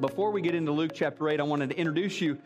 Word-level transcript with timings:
Before 0.00 0.30
we 0.30 0.40
get 0.40 0.54
into 0.54 0.72
Luke 0.72 0.92
chapter 0.94 1.28
8, 1.28 1.40
I 1.40 1.42
wanted 1.42 1.70
to 1.70 1.76
introduce 1.76 2.22
you 2.22 2.38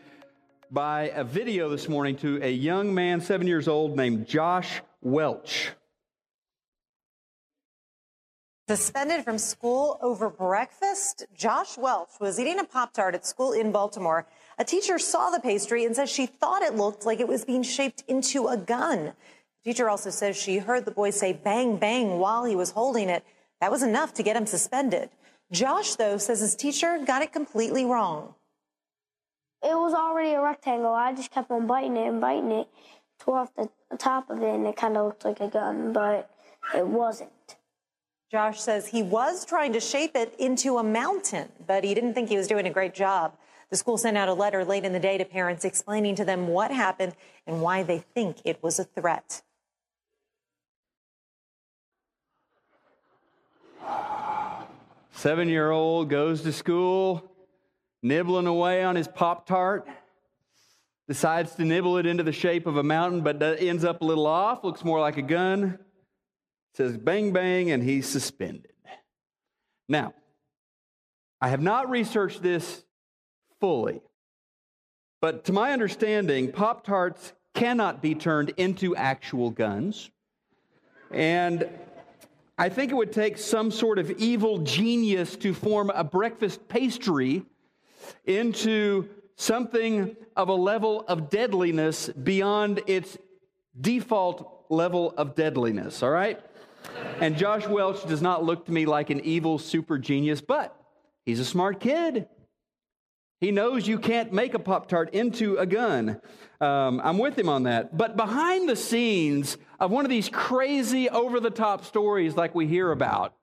by 0.71 1.03
a 1.15 1.23
video 1.23 1.69
this 1.69 1.87
morning 1.87 2.17
to 2.17 2.37
a 2.43 2.51
young 2.51 2.93
man, 2.93 3.21
seven 3.21 3.47
years 3.47 3.69
old, 3.69 3.95
named 3.95 4.27
Josh 4.27 4.81
Welch. 5.01 5.71
Suspended 8.67 9.23
from 9.23 9.37
school 9.37 9.97
over 10.01 10.29
breakfast, 10.29 11.27
Josh 11.33 11.77
Welch 11.77 12.09
was 12.19 12.41
eating 12.41 12.59
a 12.59 12.65
Pop 12.65 12.91
Tart 12.91 13.15
at 13.15 13.25
school 13.25 13.53
in 13.53 13.71
Baltimore. 13.71 14.27
A 14.57 14.65
teacher 14.65 14.99
saw 14.99 15.29
the 15.29 15.39
pastry 15.39 15.85
and 15.85 15.95
says 15.95 16.09
she 16.09 16.25
thought 16.25 16.61
it 16.61 16.75
looked 16.75 17.05
like 17.05 17.21
it 17.21 17.27
was 17.27 17.45
being 17.45 17.63
shaped 17.63 18.03
into 18.09 18.47
a 18.47 18.57
gun. 18.57 19.13
The 19.63 19.71
teacher 19.71 19.89
also 19.89 20.09
says 20.09 20.35
she 20.35 20.57
heard 20.57 20.83
the 20.83 20.91
boy 20.91 21.11
say 21.11 21.31
bang, 21.31 21.77
bang 21.77 22.19
while 22.19 22.43
he 22.43 22.55
was 22.57 22.71
holding 22.71 23.07
it. 23.07 23.23
That 23.61 23.71
was 23.71 23.81
enough 23.81 24.13
to 24.15 24.23
get 24.23 24.35
him 24.35 24.45
suspended. 24.45 25.09
Josh, 25.51 25.95
though, 25.95 26.17
says 26.17 26.39
his 26.39 26.55
teacher 26.55 26.99
got 27.05 27.21
it 27.21 27.31
completely 27.31 27.85
wrong. 27.85 28.33
It 29.63 29.75
was 29.75 29.93
already 29.93 30.31
a 30.31 30.41
rectangle. 30.41 30.93
I 30.93 31.13
just 31.13 31.31
kept 31.31 31.49
on 31.51 31.67
biting 31.67 31.97
it 31.97 32.07
and 32.07 32.21
biting 32.21 32.51
it, 32.51 32.67
tore 33.19 33.39
off 33.39 33.55
the 33.55 33.69
top 33.97 34.29
of 34.29 34.41
it, 34.41 34.53
and 34.53 34.67
it 34.67 34.75
kind 34.75 34.97
of 34.97 35.05
looked 35.05 35.25
like 35.25 35.39
a 35.39 35.47
gun, 35.47 35.93
but 35.93 36.29
it 36.75 36.85
wasn't. 36.85 37.31
Josh 38.31 38.59
says 38.59 38.87
he 38.87 39.03
was 39.03 39.45
trying 39.45 39.71
to 39.73 39.79
shape 39.79 40.15
it 40.15 40.35
into 40.39 40.77
a 40.77 40.83
mountain, 40.83 41.49
but 41.65 41.83
he 41.83 41.93
didn't 41.93 42.15
think 42.15 42.29
he 42.29 42.37
was 42.37 42.47
doing 42.47 42.67
a 42.67 42.71
great 42.71 42.93
job. 42.93 43.37
The 43.69 43.77
school 43.77 43.97
sent 43.97 44.17
out 44.17 44.29
a 44.29 44.33
letter 44.33 44.65
late 44.65 44.83
in 44.83 44.93
the 44.93 44.99
day 44.99 45.17
to 45.17 45.25
parents 45.25 45.63
explaining 45.63 46.15
to 46.15 46.25
them 46.25 46.47
what 46.47 46.71
happened 46.71 47.15
and 47.47 47.61
why 47.61 47.83
they 47.83 47.99
think 47.99 48.37
it 48.43 48.61
was 48.61 48.79
a 48.79 48.83
threat. 48.83 49.41
Seven 55.25 55.49
year 55.49 55.71
old 55.71 56.11
goes 56.11 56.43
to 56.43 56.53
school, 56.53 57.31
nibbling 58.03 58.45
away 58.45 58.83
on 58.83 58.95
his 58.95 59.07
Pop 59.07 59.47
Tart, 59.47 59.87
decides 61.07 61.55
to 61.55 61.65
nibble 61.65 61.97
it 61.97 62.05
into 62.05 62.21
the 62.21 62.31
shape 62.31 62.67
of 62.67 62.77
a 62.77 62.83
mountain, 62.83 63.21
but 63.21 63.41
ends 63.41 63.83
up 63.83 64.03
a 64.03 64.05
little 64.05 64.27
off, 64.27 64.63
looks 64.63 64.85
more 64.85 64.99
like 64.99 65.17
a 65.17 65.23
gun 65.23 65.79
says 66.75 66.95
bang, 66.95 67.33
bang, 67.33 67.71
and 67.71 67.81
he's 67.81 68.07
suspended. 68.07 68.73
Now, 69.89 70.13
I 71.41 71.49
have 71.49 71.61
not 71.61 71.89
researched 71.89 72.43
this 72.43 72.83
fully, 73.59 74.01
but 75.21 75.45
to 75.45 75.53
my 75.53 75.71
understanding, 75.71 76.51
Pop 76.51 76.85
Tarts 76.85 77.33
cannot 77.55 77.99
be 77.99 78.13
turned 78.13 78.51
into 78.57 78.95
actual 78.95 79.49
guns. 79.49 80.11
And 81.09 81.67
I 82.57 82.69
think 82.69 82.91
it 82.91 82.95
would 82.95 83.11
take 83.11 83.37
some 83.37 83.69
sort 83.69 83.99
of 83.99 84.11
evil 84.11 84.59
genius 84.59 85.35
to 85.37 85.53
form 85.53 85.91
a 85.93 86.05
breakfast 86.05 86.67
pastry 86.69 87.43
into 88.23 89.09
something 89.35 90.15
of 90.37 90.47
a 90.47 90.53
level 90.53 91.03
of 91.07 91.29
deadliness 91.29 92.07
beyond 92.09 92.81
its 92.87 93.17
default 93.79 94.65
level 94.69 95.13
of 95.17 95.35
deadliness, 95.35 96.01
all 96.01 96.11
right? 96.11 96.39
And 97.19 97.37
Josh 97.37 97.67
Welch 97.67 98.05
does 98.07 98.21
not 98.21 98.45
look 98.45 98.65
to 98.67 98.71
me 98.71 98.85
like 98.85 99.09
an 99.09 99.19
evil 99.21 99.59
super 99.59 99.97
genius, 99.97 100.39
but 100.39 100.75
he's 101.25 101.39
a 101.41 101.45
smart 101.45 101.81
kid. 101.81 102.29
He 103.41 103.51
knows 103.51 103.87
you 103.87 103.99
can't 103.99 104.31
make 104.31 104.53
a 104.53 104.59
Pop 104.59 104.87
Tart 104.87 105.13
into 105.13 105.57
a 105.57 105.65
gun. 105.65 106.21
Um, 106.61 107.01
I'm 107.03 107.17
with 107.17 107.37
him 107.37 107.49
on 107.49 107.63
that. 107.63 107.97
But 107.97 108.15
behind 108.15 108.69
the 108.69 108.75
scenes 108.75 109.57
of 109.79 109.91
one 109.91 110.05
of 110.05 110.09
these 110.09 110.29
crazy, 110.29 111.09
over 111.09 111.39
the 111.39 111.49
top 111.49 111.85
stories 111.85 112.35
like 112.35 112.55
we 112.55 112.65
hear 112.65 112.91
about 112.91 113.33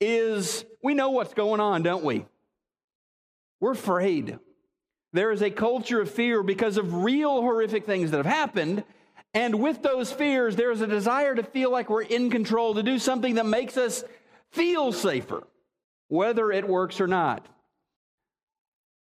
is 0.00 0.64
we 0.82 0.94
know 0.94 1.10
what's 1.10 1.34
going 1.34 1.60
on, 1.60 1.82
don't 1.82 2.04
we? 2.04 2.24
We're 3.60 3.72
afraid. 3.72 4.38
There 5.12 5.30
is 5.30 5.42
a 5.42 5.50
culture 5.50 6.00
of 6.00 6.10
fear 6.10 6.42
because 6.42 6.76
of 6.76 7.04
real 7.04 7.40
horrific 7.40 7.84
things 7.84 8.10
that 8.10 8.16
have 8.16 8.26
happened, 8.26 8.82
and 9.34 9.60
with 9.60 9.82
those 9.82 10.10
fears, 10.10 10.56
there's 10.56 10.80
a 10.80 10.86
desire 10.86 11.34
to 11.34 11.42
feel 11.42 11.70
like 11.70 11.88
we're 11.88 12.02
in 12.02 12.30
control, 12.30 12.74
to 12.74 12.82
do 12.82 12.98
something 12.98 13.36
that 13.36 13.46
makes 13.46 13.76
us 13.76 14.04
feel 14.50 14.92
safer, 14.92 15.46
whether 16.08 16.50
it 16.50 16.66
works 16.66 17.00
or 17.00 17.06
not. 17.06 17.46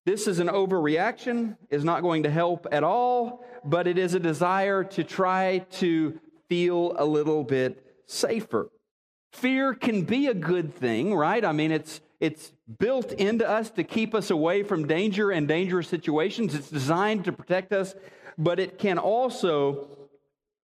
This 0.05 0.27
is 0.27 0.39
an 0.39 0.47
overreaction, 0.47 1.55
is 1.69 1.83
not 1.83 2.01
going 2.01 2.23
to 2.23 2.29
help 2.29 2.67
at 2.71 2.83
all, 2.83 3.45
but 3.63 3.87
it 3.87 3.97
is 3.97 4.13
a 4.13 4.19
desire 4.19 4.83
to 4.83 5.03
try 5.03 5.59
to 5.71 6.19
feel 6.49 6.93
a 6.97 7.05
little 7.05 7.43
bit 7.43 7.85
safer. 8.05 8.69
Fear 9.31 9.75
can 9.75 10.03
be 10.03 10.27
a 10.27 10.33
good 10.33 10.75
thing, 10.75 11.15
right? 11.15 11.43
I 11.43 11.53
mean, 11.53 11.71
it's 11.71 12.01
it's 12.19 12.53
built 12.79 13.11
into 13.11 13.47
us 13.47 13.69
to 13.71 13.83
keep 13.83 14.15
us 14.15 14.29
away 14.29 14.63
from 14.63 14.87
danger 14.87 15.31
and 15.31 15.45
dangerous 15.45 15.89
situations. 15.89 16.55
It's 16.55 16.69
designed 16.69 17.25
to 17.25 17.33
protect 17.33 17.73
us, 17.73 17.95
but 18.37 18.61
it 18.61 18.77
can 18.77 18.97
also 18.97 19.89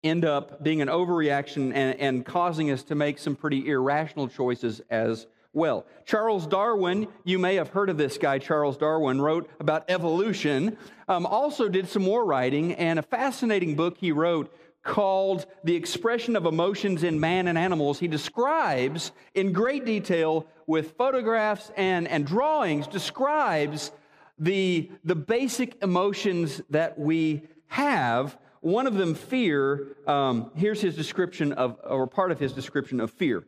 end 0.03 0.23
up 0.23 0.63
being 0.63 0.81
an 0.81 0.87
overreaction 0.87 1.73
and, 1.75 1.99
and 1.99 2.25
causing 2.25 2.71
us 2.71 2.83
to 2.83 2.95
make 2.95 3.19
some 3.19 3.35
pretty 3.35 3.67
irrational 3.67 4.29
choices 4.29 4.81
as 4.89 5.27
well. 5.53 5.85
Charles 6.05 6.47
Darwin, 6.47 7.07
you 7.23 7.39
may 7.39 7.55
have 7.55 7.69
heard 7.69 7.89
of 7.89 7.97
this 7.97 8.17
guy, 8.17 8.39
Charles 8.39 8.77
Darwin, 8.77 9.21
wrote 9.21 9.49
about 9.59 9.85
evolution, 9.87 10.77
um, 11.07 11.25
also 11.25 11.69
did 11.69 11.87
some 11.87 12.03
more 12.03 12.25
writing, 12.25 12.73
and 12.73 12.99
a 12.99 13.03
fascinating 13.03 13.75
book 13.75 13.97
he 13.97 14.11
wrote 14.11 14.53
called 14.83 15.45
The 15.63 15.75
Expression 15.75 16.35
of 16.35 16.45
Emotions 16.45 17.03
in 17.03 17.19
Man 17.19 17.47
and 17.47 17.57
Animals. 17.57 17.99
He 17.99 18.07
describes 18.07 19.13
in 19.33 19.53
great 19.53 19.85
detail 19.85 20.45
with 20.67 20.97
photographs 20.97 21.71
and, 21.77 22.07
and 22.07 22.25
drawings, 22.27 22.87
describes 22.87 23.91
the, 24.37 24.91
the 25.05 25.15
basic 25.15 25.81
emotions 25.81 26.61
that 26.69 26.99
we 26.99 27.43
have 27.67 28.37
one 28.63 28.87
of 28.87 28.93
them, 28.93 29.13
fear. 29.13 29.97
Um, 30.07 30.49
here's 30.55 30.79
his 30.79 30.95
description 30.95 31.51
of, 31.51 31.77
or 31.83 32.07
part 32.07 32.31
of 32.31 32.39
his 32.39 32.53
description 32.53 33.01
of 33.01 33.11
fear. 33.11 33.43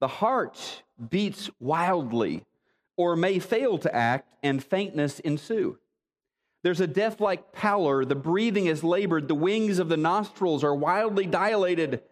The 0.00 0.08
heart 0.08 0.82
beats 1.10 1.50
wildly, 1.60 2.44
or 2.96 3.16
may 3.16 3.38
fail 3.38 3.78
to 3.78 3.94
act, 3.94 4.34
and 4.42 4.62
faintness 4.62 5.20
ensue. 5.20 5.78
There's 6.62 6.80
a 6.80 6.86
death 6.86 7.20
like 7.20 7.52
pallor, 7.52 8.04
the 8.04 8.14
breathing 8.14 8.66
is 8.66 8.82
labored, 8.82 9.28
the 9.28 9.34
wings 9.34 9.78
of 9.78 9.88
the 9.88 9.96
nostrils 9.96 10.64
are 10.64 10.74
wildly 10.74 11.26
dilated. 11.26 12.02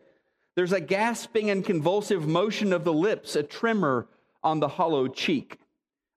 There's 0.54 0.72
a 0.72 0.80
gasping 0.80 1.50
and 1.50 1.64
convulsive 1.64 2.26
motion 2.26 2.72
of 2.72 2.84
the 2.84 2.92
lips, 2.92 3.36
a 3.36 3.42
tremor 3.42 4.06
on 4.42 4.60
the 4.60 4.68
hollow 4.68 5.08
cheek, 5.08 5.58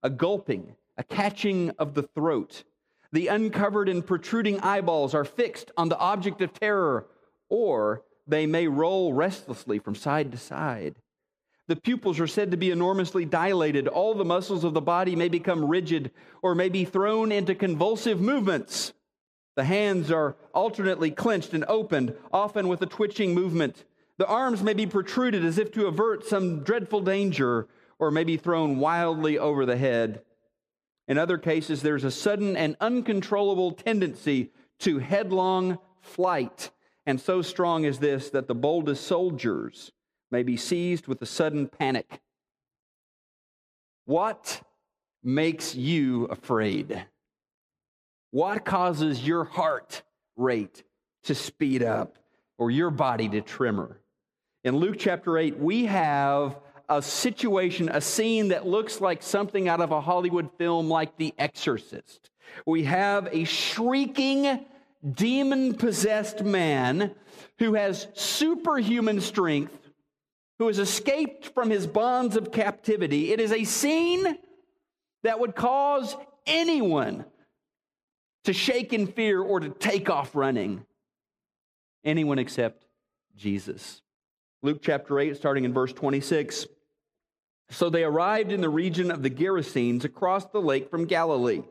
a 0.03 0.09
gulping, 0.09 0.75
a 0.97 1.03
catching 1.03 1.72
of 1.72 1.94
the 1.94 2.03
throat 2.03 2.63
the 3.12 3.28
uncovered 3.28 3.90
and 3.90 4.06
protruding 4.06 4.59
eyeballs 4.59 5.16
are 5.16 5.25
fixed 5.25 5.72
on 5.78 5.90
the 5.90 5.97
object 5.97 6.41
of 6.41 6.53
terror, 6.53 7.07
or 7.50 8.03
they 8.28 8.46
may 8.46 8.68
roll 8.68 9.13
restlessly 9.13 9.80
from 9.80 9.96
side 9.96 10.31
to 10.31 10.38
side. 10.38 10.96
The 11.69 11.75
pupils 11.75 12.19
are 12.19 12.25
said 12.25 12.50
to 12.50 12.57
be 12.57 12.72
enormously 12.72 13.25
dilated. 13.25 13.88
All 13.88 14.16
the 14.16 14.25
muscles 14.25 14.63
of 14.63 14.74
the 14.74 14.81
body 14.81 15.16
may 15.16 15.30
become 15.30 15.63
rigid 15.63 16.09
or 16.41 16.56
may 16.56 16.68
be 16.68 16.84
thrown 16.84 17.31
into 17.31 17.53
convulsive 17.53 18.19
movements. 18.19 18.91
The 19.56 19.66
hands 19.66 20.09
are 20.09 20.35
alternately 20.52 21.12
clenched 21.12 21.53
and 21.53 21.63
opened, 21.68 22.16
often 22.34 22.69
with 22.69 22.81
a 22.81 22.88
twitching 22.88 23.35
movement. 23.35 23.85
The 24.18 24.25
arms 24.25 24.63
may 24.63 24.74
be 24.74 24.88
protruded 24.88 25.46
as 25.46 25.59
if 25.59 25.72
to 25.74 25.85
avert 25.85 26.25
some 26.25 26.63
dreadful 26.63 27.02
danger 27.02 27.68
or 28.00 28.09
may 28.09 28.24
be 28.24 28.36
thrown 28.36 28.80
wildly 28.80 29.38
over 29.38 29.68
the 29.68 29.78
head. 29.78 30.24
In 31.07 31.19
other 31.19 31.38
cases, 31.38 31.84
there's 31.84 32.03
a 32.03 32.09
sudden 32.09 32.57
and 32.57 32.78
uncontrollable 32.81 33.74
tendency 33.74 34.50
to 34.80 34.97
headlong 34.97 35.78
flight. 36.01 36.72
And 37.06 37.22
so 37.22 37.44
strong 37.44 37.84
is 37.84 38.00
this 38.00 38.31
that 38.31 38.47
the 38.47 38.56
boldest 38.56 39.06
soldiers 39.06 39.91
may 40.32 40.44
be 40.44 40.58
seized 40.58 41.08
with 41.08 41.22
a 41.22 41.26
sudden 41.26 41.68
panic. 41.68 42.22
What 44.06 44.62
makes 45.24 45.76
you 45.76 46.26
afraid? 46.26 47.06
What 48.31 48.66
causes 48.66 49.26
your 49.26 49.44
heart 49.44 50.04
rate 50.36 50.84
to 51.24 51.36
speed 51.36 51.84
up 51.84 52.18
or 52.58 52.72
your 52.72 52.90
body 52.92 53.28
to 53.30 53.42
tremor? 53.42 54.00
In 54.64 54.76
Luke 54.78 54.98
chapter 55.00 55.38
8, 55.38 55.58
we 55.58 55.86
have 55.86 56.60
a 56.90 57.02
situation, 57.02 57.90
a 57.90 58.02
scene 58.02 58.50
that 58.50 58.68
looks 58.68 59.00
like 59.00 59.22
something 59.22 59.70
out 59.70 59.80
of 59.80 59.92
a 59.92 60.02
Hollywood 60.02 60.50
film 60.58 60.90
like 60.90 61.16
The 61.18 61.34
Exorcist. 61.38 62.32
We 62.66 62.84
have 62.86 63.30
a 63.32 63.44
shrieking, 63.44 64.66
demon 65.14 65.75
possessed 65.75 66.44
man 66.44 67.14
who 67.60 67.75
has 67.75 68.08
superhuman 68.14 69.22
strength, 69.22 69.79
who 70.60 70.68
has 70.68 70.78
escaped 70.78 71.48
from 71.54 71.70
his 71.70 71.88
bonds 71.88 72.36
of 72.36 72.52
captivity. 72.52 73.32
It 73.32 73.40
is 73.40 73.52
a 73.52 73.64
scene 73.64 74.38
that 75.24 75.40
would 75.40 75.56
cause 75.56 76.16
anyone 76.46 77.26
to 78.44 78.54
shake 78.54 78.94
in 78.94 79.08
fear 79.08 79.42
or 79.42 79.62
to 79.62 79.70
take 79.70 80.10
off 80.10 80.36
running. 80.36 80.86
Anyone 82.04 82.40
except 82.40 82.86
Jesus. 83.36 84.02
Luke 84.62 84.80
chapter 84.82 85.18
8, 85.20 85.38
starting 85.38 85.64
in 85.64 85.74
verse 85.74 85.94
26. 85.94 86.68
So 87.72 87.90
they 87.90 88.04
arrived 88.04 88.52
in 88.52 88.62
the 88.62 88.70
region 88.70 89.12
of 89.12 89.24
the 89.24 89.30
Gerasenes 89.30 90.04
across 90.04 90.46
the 90.46 90.62
lake 90.62 90.90
from 90.90 91.06
Galilee. 91.06 91.62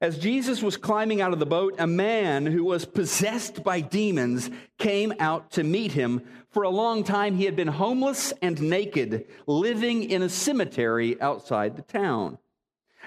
As 0.00 0.18
Jesus 0.18 0.62
was 0.62 0.76
climbing 0.76 1.20
out 1.20 1.32
of 1.32 1.38
the 1.38 1.46
boat, 1.46 1.74
a 1.78 1.86
man 1.86 2.44
who 2.44 2.64
was 2.64 2.84
possessed 2.84 3.64
by 3.64 3.80
demons 3.80 4.50
came 4.78 5.14
out 5.18 5.52
to 5.52 5.64
meet 5.64 5.92
him. 5.92 6.22
For 6.50 6.64
a 6.64 6.70
long 6.70 7.02
time, 7.02 7.36
he 7.36 7.44
had 7.44 7.56
been 7.56 7.68
homeless 7.68 8.32
and 8.42 8.60
naked, 8.60 9.26
living 9.46 10.04
in 10.04 10.22
a 10.22 10.28
cemetery 10.28 11.20
outside 11.20 11.76
the 11.76 11.82
town. 11.82 12.38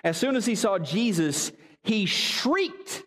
As 0.04 0.18
soon 0.18 0.36
as 0.36 0.46
he 0.46 0.56
saw 0.56 0.80
Jesus, 0.80 1.52
he 1.84 2.06
shrieked 2.06 3.04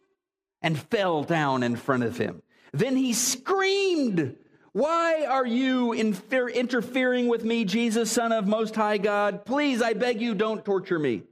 and 0.61 0.79
fell 0.79 1.25
down 1.25 1.63
in 1.63 1.77
front 1.77 2.05
of 2.05 2.17
him. 2.17 2.43
Then 2.73 2.97
he 2.97 3.13
screamed, 3.13 4.37
Why 4.73 5.27
are 5.29 5.47
you 5.47 5.93
interfering 5.93 7.29
with 7.29 7.45
me, 7.45 7.65
Jesus, 7.65 8.13
Son 8.13 8.33
of 8.33 8.47
Most 8.47 8.77
High 8.77 8.99
God? 8.99 9.45
Please, 9.45 9.83
I 9.83 9.93
beg 9.95 10.21
you, 10.21 10.35
don't 10.35 10.65
torture 10.65 10.99
me. 10.99 11.23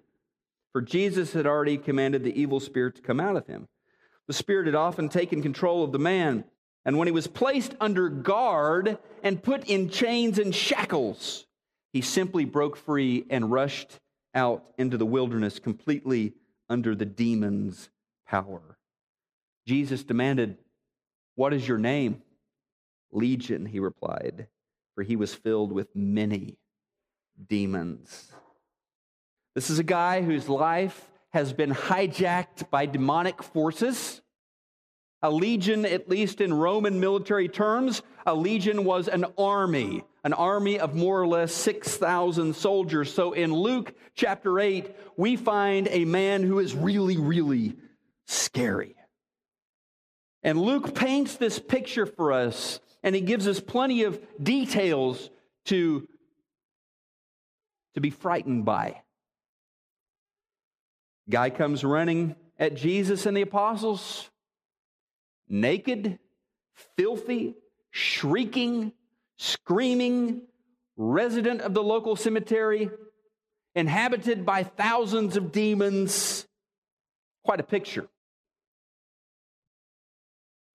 For 0.73 0.81
Jesus 0.81 1.33
had 1.33 1.47
already 1.47 1.79
commanded 1.79 2.23
the 2.23 2.41
evil 2.41 2.61
spirit 2.61 2.97
to 2.97 3.03
come 3.03 3.21
out 3.21 3.37
of 3.37 3.47
him. 3.47 3.69
The 4.27 4.33
spirit 4.33 4.67
had 4.67 4.75
often 4.75 5.09
taken 5.09 5.43
control 5.43 5.83
of 5.83 5.93
the 5.93 5.99
man, 5.99 6.45
and 6.85 6.97
when 6.97 7.09
he 7.09 7.13
was 7.13 7.27
placed 7.27 7.75
under 7.81 8.09
guard 8.09 8.99
and 9.23 9.43
put 9.43 9.65
in 9.65 9.91
chains 9.91 10.39
and 10.39 10.55
shackles, 10.55 11.47
he 11.93 12.01
simply 12.01 12.45
broke 12.45 12.77
free 12.77 13.27
and 13.29 13.51
rushed 13.51 13.99
out 14.35 14.65
into 14.79 14.97
the 14.97 15.07
wilderness 15.07 15.59
completely 15.59 16.35
under 16.69 16.95
the 16.95 17.05
demon's 17.05 17.91
power. 18.29 18.79
Jesus 19.67 20.05
demanded, 20.05 20.57
What 21.35 21.53
is 21.53 21.67
your 21.67 21.79
name? 21.79 22.23
Legion, 23.13 23.67
he 23.67 23.81
replied, 23.81 24.47
for 24.95 25.03
he 25.03 25.17
was 25.17 25.35
filled 25.35 25.73
with 25.73 25.89
many 25.97 26.59
demons. 27.49 28.31
This 29.55 29.71
is 29.71 29.79
a 29.79 29.85
guy 29.85 30.23
whose 30.23 30.49
life 30.49 31.11
has 31.31 31.53
been 31.53 31.73
hijacked 31.73 32.71
by 32.71 32.87
demonic 32.87 33.43
forces. 33.43 34.21
A 35.23 35.31
legion, 35.31 35.85
at 35.85 36.09
least 36.09 36.41
in 36.41 36.55
Roman 36.55 37.01
military 37.01 37.49
terms, 37.49 38.03
a 38.25 38.35
legion 38.35 38.85
was 38.85 39.09
an 39.09 39.27
army, 39.37 40.03
an 40.25 40.33
army 40.33 40.79
of 40.79 40.95
more 40.95 41.21
or 41.21 41.27
less 41.27 41.53
6,000 41.53 42.55
soldiers. 42.55 43.13
So 43.13 43.33
in 43.33 43.53
Luke 43.53 43.93
chapter 44.15 44.59
8, 44.59 44.95
we 45.17 45.37
find 45.37 45.89
a 45.91 46.05
man 46.05 46.43
who 46.43 46.59
is 46.59 46.75
really, 46.75 47.17
really 47.17 47.77
scary. 48.27 48.97
And 50.43 50.59
Luke 50.59 50.95
paints 50.95 51.37
this 51.37 51.59
picture 51.59 52.07
for 52.07 52.33
us, 52.33 52.81
and 53.03 53.15
he 53.15 53.21
gives 53.21 53.47
us 53.47 53.61
plenty 53.61 54.05
of 54.05 54.19
details 54.43 55.29
to, 55.67 56.09
to 57.95 58.01
be 58.01 58.11
frightened 58.11 58.65
by. 58.65 59.03
Guy 61.31 61.51
comes 61.51 61.85
running 61.85 62.35
at 62.59 62.75
Jesus 62.75 63.25
and 63.25 63.37
the 63.37 63.43
apostles, 63.43 64.29
naked, 65.49 66.19
filthy, 66.97 67.55
shrieking, 67.91 68.93
screaming, 69.39 70.43
resident 70.97 71.61
of 71.61 71.73
the 71.73 71.83
local 71.83 72.17
cemetery, 72.17 72.91
inhabited 73.75 74.45
by 74.45 74.65
thousands 74.65 75.37
of 75.37 75.53
demons. 75.53 76.47
Quite 77.45 77.61
a 77.61 77.65
picture. 77.65 78.07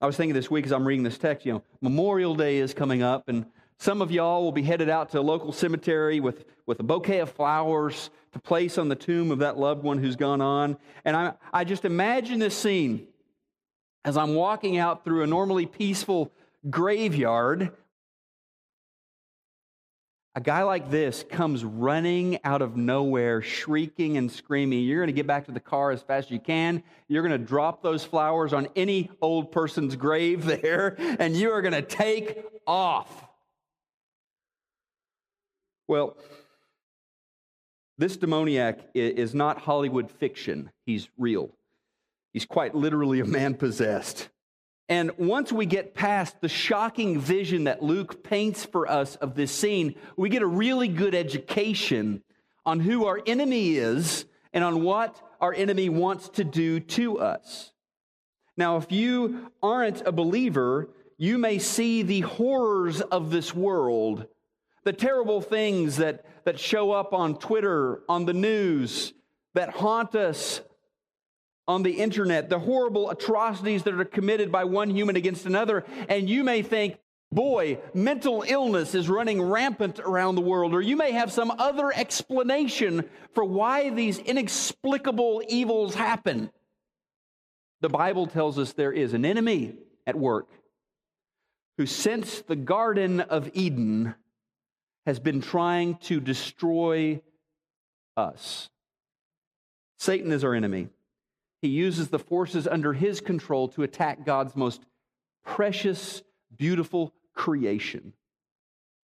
I 0.01 0.08
was 0.08 0.18
thinking 0.18 0.34
this 0.34 0.50
week 0.50 0.66
as 0.66 0.72
I'm 0.72 0.88
reading 0.88 1.04
this 1.04 1.18
text, 1.18 1.46
you 1.46 1.54
know, 1.54 1.63
Memorial 1.81 2.36
Day 2.36 2.58
is 2.58 2.74
coming 2.74 3.04
up, 3.04 3.28
and 3.28 3.46
some 3.78 4.01
of 4.01 4.12
y'all 4.12 4.44
will 4.44 4.51
be 4.51 4.63
headed 4.63 4.90
out 4.90 5.10
to 5.12 5.19
a 5.19 5.22
local 5.22 5.51
cemetery 5.51 6.19
with, 6.19 6.46
with 6.66 6.80
a 6.80 6.84
bouquet 6.84 7.19
of 7.19 7.31
flowers 7.31 8.10
to 8.36 8.40
place 8.42 8.78
on 8.78 8.90
the 8.90 8.96
tomb 8.96 9.32
of 9.32 9.40
that 9.40 9.58
loved 9.58 9.82
one 9.82 9.98
who's 9.98 10.18
gone 10.18 10.42
on. 10.42 10.76
And 11.06 11.16
I, 11.16 11.34
I 11.54 11.64
just 11.64 11.86
imagine 11.86 12.38
this 12.38 12.56
scene 12.56 13.08
as 14.04 14.18
I'm 14.18 14.36
walking 14.36 14.78
out 14.78 15.06
through 15.06 15.24
a 15.24 15.28
normally 15.28 15.66
peaceful 15.66 16.34
graveyard. 16.70 17.72
A 20.36 20.42
guy 20.42 20.64
like 20.64 20.92
this 20.92 21.24
comes 21.30 21.64
running 21.64 22.38
out 22.44 22.62
of 22.62 22.76
nowhere, 22.76 23.42
shrieking 23.42 24.18
and 24.18 24.30
screaming. 24.30 24.84
You're 24.84 25.00
going 25.00 25.08
to 25.08 25.14
get 25.14 25.28
back 25.28 25.46
to 25.46 25.54
the 25.54 25.62
car 25.62 25.92
as 25.92 26.02
fast 26.02 26.28
as 26.28 26.32
you 26.32 26.40
can. 26.42 26.84
You're 27.08 27.26
going 27.26 27.40
to 27.40 27.48
drop 27.48 27.82
those 27.82 28.04
flowers 28.04 28.52
on 28.52 28.68
any 28.76 29.12
old 29.22 29.54
person's 29.54 29.96
grave 29.96 30.44
there, 30.62 30.98
and 31.20 31.38
you 31.38 31.52
are 31.52 31.62
going 31.62 31.74
to 31.74 31.82
take 31.82 32.44
off. 32.68 33.24
Well, 35.88 36.18
this 37.98 38.18
demoniac 38.18 38.80
is 38.94 39.34
not 39.34 39.60
Hollywood 39.60 40.12
fiction. 40.12 40.72
He's 40.86 41.10
real. 41.18 41.52
He's 42.34 42.46
quite 42.46 42.76
literally 42.76 43.22
a 43.22 43.26
man 43.26 43.56
possessed. 43.56 44.30
And 44.90 45.12
once 45.18 45.52
we 45.52 45.66
get 45.66 45.96
past 45.96 46.42
the 46.42 46.50
shocking 46.50 47.20
vision 47.20 47.64
that 47.64 47.82
Luke 47.82 48.24
paints 48.24 48.66
for 48.66 48.88
us 48.88 49.16
of 49.16 49.34
this 49.34 49.52
scene, 49.52 49.96
we 50.16 50.30
get 50.30 50.42
a 50.42 50.48
really 50.48 50.88
good 50.88 51.16
education 51.16 52.22
on 52.66 52.80
who 52.80 53.06
our 53.06 53.22
enemy 53.26 53.78
is 53.78 54.26
and 54.54 54.64
on 54.64 54.84
what 54.84 55.20
our 55.42 55.54
enemy 55.54 55.90
wants 55.90 56.30
to 56.30 56.44
do 56.44 56.80
to 56.80 57.20
us. 57.20 57.72
Now, 58.58 58.78
if 58.78 58.92
you 58.92 59.52
aren't 59.64 60.06
a 60.06 60.12
believer, 60.12 60.90
you 61.18 61.38
may 61.38 61.60
see 61.60 62.04
the 62.04 62.22
horrors 62.22 63.02
of 63.02 63.32
this 63.32 63.56
world 63.56 64.28
the 64.86 64.94
terrible 64.94 65.42
things 65.42 65.98
that, 65.98 66.24
that 66.46 66.60
show 66.60 66.92
up 66.92 67.14
on 67.14 67.38
Twitter, 67.38 68.02
on 68.08 68.26
the 68.26 68.34
news, 68.34 69.14
that 69.56 69.72
haunt 69.72 70.16
us 70.16 70.62
on 71.68 71.82
the 71.82 71.94
internet, 71.94 72.50
the 72.50 72.60
horrible 72.60 73.10
atrocities 73.10 73.84
that 73.84 74.00
are 74.00 74.06
committed 74.06 74.52
by 74.52 74.64
one 74.64 74.90
human 74.90 75.16
against 75.16 75.48
another. 75.48 75.84
And 76.08 76.30
you 76.30 76.44
may 76.44 76.62
think, 76.62 77.00
boy, 77.32 77.80
mental 77.96 78.44
illness 78.48 78.94
is 78.94 79.10
running 79.10 79.42
rampant 79.42 80.00
around 80.00 80.36
the 80.36 80.42
world, 80.42 80.76
or 80.76 80.82
you 80.82 80.96
may 80.96 81.12
have 81.12 81.32
some 81.32 81.52
other 81.58 81.92
explanation 81.92 83.10
for 83.34 83.44
why 83.44 83.90
these 83.90 84.20
inexplicable 84.20 85.42
evils 85.48 85.96
happen. 85.96 86.52
The 87.82 87.90
Bible 87.90 88.28
tells 88.28 88.60
us 88.60 88.74
there 88.74 88.94
is 88.94 89.14
an 89.14 89.26
enemy 89.26 89.74
at 90.06 90.16
work 90.16 90.48
who, 91.80 91.88
since 91.88 92.42
the 92.42 92.56
Garden 92.56 93.22
of 93.22 93.50
Eden, 93.54 94.16
has 95.06 95.19
been 95.19 95.42
trying 95.42 95.96
to 95.96 96.19
destroy 96.19 97.22
us. 98.18 98.70
Satan 99.98 100.32
is 100.32 100.44
our 100.44 100.53
enemy. 100.53 100.89
He 101.62 101.70
uses 101.70 102.10
the 102.10 102.20
forces 102.20 102.68
under 102.68 102.94
his 102.94 103.22
control 103.22 103.68
to 103.70 103.84
attack 103.84 104.25
God's 104.25 104.56
most 104.56 104.82
precious, 105.44 106.22
beautiful 106.56 107.13
creation 107.34 108.13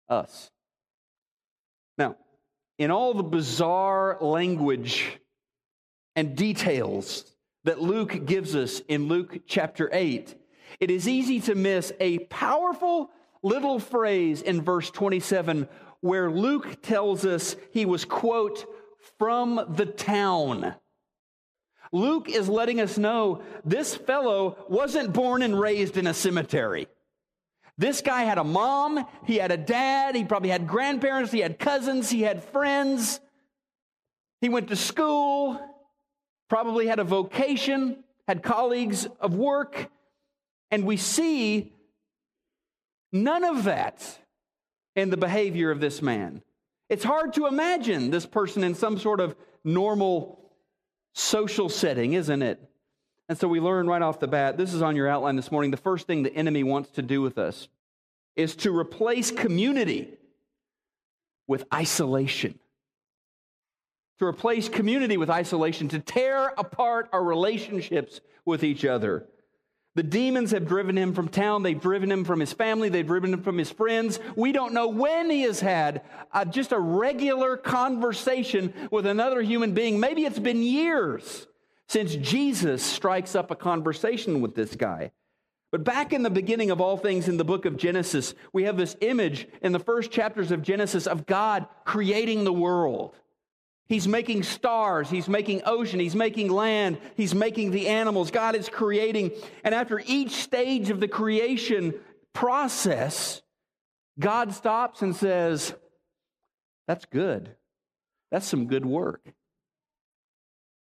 us. 0.09 0.51
Now, 1.97 2.17
in 2.77 2.91
all 2.91 3.13
the 3.13 3.23
bizarre 3.23 4.17
language 4.21 5.19
and 6.15 6.35
details 6.35 7.25
that 7.63 7.81
Luke 7.81 8.25
gives 8.25 8.55
us 8.55 8.81
in 8.87 9.07
Luke 9.07 9.41
chapter 9.47 9.89
8, 9.91 10.35
it 10.79 10.91
is 10.91 11.07
easy 11.07 11.39
to 11.41 11.55
miss 11.55 11.91
a 11.99 12.19
powerful 12.19 13.09
little 13.43 13.79
phrase 13.79 14.41
in 14.41 14.61
verse 14.61 14.89
27 14.91 15.67
where 16.01 16.29
Luke 16.29 16.81
tells 16.81 17.25
us 17.25 17.55
he 17.71 17.85
was, 17.85 18.05
quote, 18.05 18.65
from 19.17 19.73
the 19.75 19.85
town. 19.85 20.75
Luke 21.91 22.29
is 22.29 22.49
letting 22.49 22.79
us 22.79 22.97
know 22.97 23.41
this 23.65 23.95
fellow 23.95 24.57
wasn't 24.69 25.13
born 25.13 25.41
and 25.41 25.59
raised 25.59 25.97
in 25.97 26.07
a 26.07 26.13
cemetery. 26.13 26.87
This 27.77 28.01
guy 28.01 28.23
had 28.23 28.37
a 28.37 28.43
mom, 28.43 29.05
he 29.25 29.37
had 29.37 29.51
a 29.51 29.57
dad, 29.57 30.15
he 30.15 30.23
probably 30.23 30.49
had 30.49 30.67
grandparents, 30.67 31.31
he 31.31 31.39
had 31.39 31.59
cousins, 31.59 32.09
he 32.09 32.21
had 32.21 32.43
friends. 32.43 33.19
He 34.39 34.49
went 34.49 34.69
to 34.69 34.75
school, 34.75 35.59
probably 36.49 36.87
had 36.87 36.99
a 36.99 37.03
vocation, 37.03 38.03
had 38.27 38.43
colleagues 38.43 39.07
of 39.19 39.35
work, 39.35 39.89
and 40.69 40.85
we 40.85 40.97
see 40.97 41.73
none 43.11 43.43
of 43.43 43.65
that 43.65 44.20
in 44.95 45.09
the 45.09 45.17
behavior 45.17 45.71
of 45.71 45.79
this 45.79 46.01
man. 46.01 46.41
It's 46.89 47.03
hard 47.03 47.33
to 47.33 47.47
imagine 47.47 48.11
this 48.11 48.25
person 48.25 48.63
in 48.63 48.75
some 48.75 48.97
sort 48.97 49.19
of 49.19 49.35
normal 49.63 50.51
social 51.13 51.69
setting, 51.69 52.13
isn't 52.13 52.41
it? 52.41 52.59
And 53.29 53.37
so 53.37 53.47
we 53.47 53.61
learn 53.61 53.87
right 53.87 54.01
off 54.01 54.19
the 54.19 54.27
bat 54.27 54.57
this 54.57 54.73
is 54.73 54.81
on 54.81 54.95
your 54.95 55.07
outline 55.07 55.37
this 55.37 55.51
morning. 55.51 55.71
The 55.71 55.77
first 55.77 56.07
thing 56.07 56.23
the 56.23 56.35
enemy 56.35 56.63
wants 56.63 56.89
to 56.91 57.01
do 57.01 57.21
with 57.21 57.37
us 57.37 57.69
is 58.35 58.55
to 58.57 58.77
replace 58.77 59.31
community 59.31 60.17
with 61.47 61.63
isolation. 61.73 62.59
To 64.19 64.25
replace 64.25 64.69
community 64.69 65.17
with 65.17 65.29
isolation, 65.29 65.87
to 65.89 65.99
tear 65.99 66.53
apart 66.57 67.09
our 67.11 67.23
relationships 67.23 68.21
with 68.45 68.63
each 68.63 68.85
other. 68.85 69.25
The 69.95 70.03
demons 70.03 70.51
have 70.51 70.67
driven 70.67 70.97
him 70.97 71.13
from 71.13 71.27
town. 71.27 71.63
They've 71.63 71.79
driven 71.79 72.11
him 72.11 72.23
from 72.23 72.39
his 72.39 72.53
family. 72.53 72.87
They've 72.87 73.05
driven 73.05 73.33
him 73.33 73.43
from 73.43 73.57
his 73.57 73.69
friends. 73.69 74.19
We 74.37 74.53
don't 74.53 74.73
know 74.73 74.87
when 74.87 75.29
he 75.29 75.41
has 75.41 75.59
had 75.59 76.03
a, 76.33 76.45
just 76.45 76.71
a 76.71 76.79
regular 76.79 77.57
conversation 77.57 78.73
with 78.89 79.05
another 79.05 79.41
human 79.41 79.73
being. 79.73 79.99
Maybe 79.99 80.23
it's 80.23 80.39
been 80.39 80.63
years 80.63 81.47
since 81.89 82.15
Jesus 82.15 82.81
strikes 82.81 83.35
up 83.35 83.51
a 83.51 83.55
conversation 83.55 84.39
with 84.39 84.55
this 84.55 84.77
guy. 84.77 85.11
But 85.71 85.83
back 85.83 86.13
in 86.13 86.23
the 86.23 86.29
beginning 86.29 86.71
of 86.71 86.79
all 86.79 86.95
things 86.97 87.27
in 87.27 87.35
the 87.35 87.45
book 87.45 87.65
of 87.65 87.77
Genesis, 87.77 88.33
we 88.53 88.63
have 88.63 88.77
this 88.77 88.95
image 89.01 89.47
in 89.61 89.73
the 89.73 89.79
first 89.79 90.09
chapters 90.09 90.51
of 90.51 90.61
Genesis 90.61 91.05
of 91.05 91.25
God 91.25 91.67
creating 91.85 92.45
the 92.45 92.53
world. 92.53 93.15
He's 93.87 94.07
making 94.07 94.43
stars, 94.43 95.09
he's 95.09 95.27
making 95.27 95.63
ocean, 95.65 95.99
he's 95.99 96.15
making 96.15 96.49
land, 96.49 96.97
he's 97.17 97.35
making 97.35 97.71
the 97.71 97.87
animals. 97.87 98.31
God 98.31 98.55
is 98.55 98.69
creating. 98.69 99.31
And 99.65 99.75
after 99.75 100.01
each 100.05 100.31
stage 100.31 100.89
of 100.89 101.01
the 101.01 101.09
creation 101.09 101.95
process, 102.33 103.41
God 104.17 104.53
stops 104.53 105.01
and 105.01 105.15
says, 105.15 105.73
That's 106.87 107.05
good. 107.05 107.55
That's 108.31 108.47
some 108.47 108.67
good 108.67 108.85
work. 108.85 109.33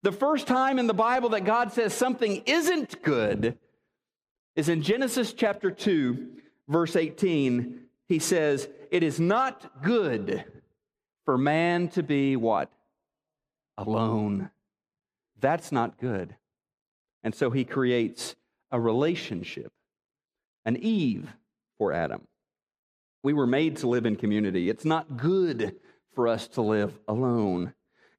The 0.02 0.12
first 0.12 0.47
time 0.47 0.78
in 0.78 0.87
the 0.87 0.95
Bible 0.95 1.30
that 1.30 1.45
God 1.45 1.73
says 1.73 1.92
something 1.92 2.42
isn't 2.47 3.02
good 3.02 3.59
is 4.57 4.68
in 4.68 4.83
Genesis 4.83 5.33
chapter 5.33 5.71
2, 5.71 6.30
verse 6.68 6.97
18. 6.97 7.80
He 8.09 8.18
says, 8.18 8.68
It 8.90 9.02
is 9.02 9.21
not 9.21 9.83
good 9.83 10.45
for 11.25 11.37
man 11.37 11.88
to 11.88 12.02
be 12.02 12.37
what? 12.37 12.71
Alone. 13.78 14.50
That's 15.40 15.73
not 15.73 15.99
good. 15.99 16.35
And 17.23 17.35
so 17.35 17.50
he 17.50 17.64
creates 17.64 18.37
a 18.70 18.78
relationship, 18.78 19.73
an 20.66 20.76
Eve 20.76 21.32
for 21.78 21.92
Adam. 21.92 22.26
We 23.23 23.32
were 23.32 23.47
made 23.47 23.76
to 23.78 23.88
live 23.88 24.04
in 24.04 24.16
community. 24.16 24.68
It's 24.68 24.85
not 24.85 25.16
good 25.16 25.76
for 26.14 26.28
us 26.28 26.49
to 26.49 26.62
live 26.62 26.99
alone. 27.08 27.73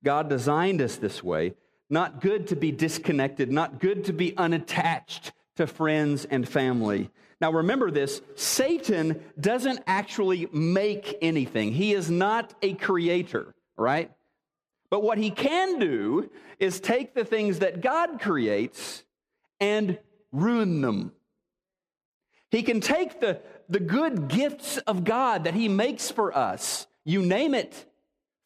God 0.03 0.29
designed 0.29 0.81
us 0.81 0.95
this 0.95 1.23
way. 1.23 1.53
Not 1.89 2.21
good 2.21 2.47
to 2.47 2.55
be 2.55 2.71
disconnected, 2.71 3.51
not 3.51 3.79
good 3.79 4.05
to 4.05 4.13
be 4.13 4.37
unattached 4.37 5.31
to 5.55 5.67
friends 5.67 6.25
and 6.25 6.47
family. 6.47 7.09
Now 7.41 7.51
remember 7.51 7.89
this 7.89 8.21
Satan 8.35 9.21
doesn't 9.39 9.81
actually 9.87 10.47
make 10.53 11.17
anything, 11.21 11.73
he 11.73 11.93
is 11.93 12.09
not 12.09 12.53
a 12.61 12.73
creator, 12.75 13.55
right? 13.75 14.11
But 14.89 15.03
what 15.03 15.17
he 15.17 15.29
can 15.29 15.79
do 15.79 16.29
is 16.59 16.79
take 16.79 17.13
the 17.13 17.25
things 17.25 17.59
that 17.59 17.81
God 17.81 18.19
creates 18.19 19.03
and 19.59 19.99
ruin 20.31 20.81
them. 20.81 21.11
He 22.51 22.63
can 22.63 22.81
take 22.81 23.19
the, 23.19 23.41
the 23.67 23.79
good 23.79 24.27
gifts 24.27 24.77
of 24.79 25.03
God 25.03 25.43
that 25.43 25.53
he 25.53 25.67
makes 25.67 26.09
for 26.09 26.35
us, 26.35 26.87
you 27.05 27.21
name 27.21 27.53
it 27.53 27.85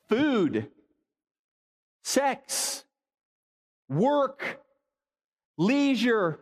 food, 0.09 0.69
sex, 2.03 2.83
work, 3.89 4.61
leisure, 5.57 6.39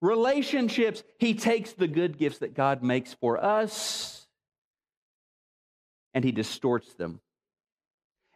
relationships. 0.00 1.02
He 1.18 1.34
takes 1.34 1.72
the 1.72 1.86
good 1.86 2.16
gifts 2.16 2.38
that 2.38 2.54
God 2.54 2.82
makes 2.82 3.12
for 3.14 3.42
us 3.42 4.26
and 6.14 6.24
he 6.24 6.32
distorts 6.32 6.94
them 6.94 7.20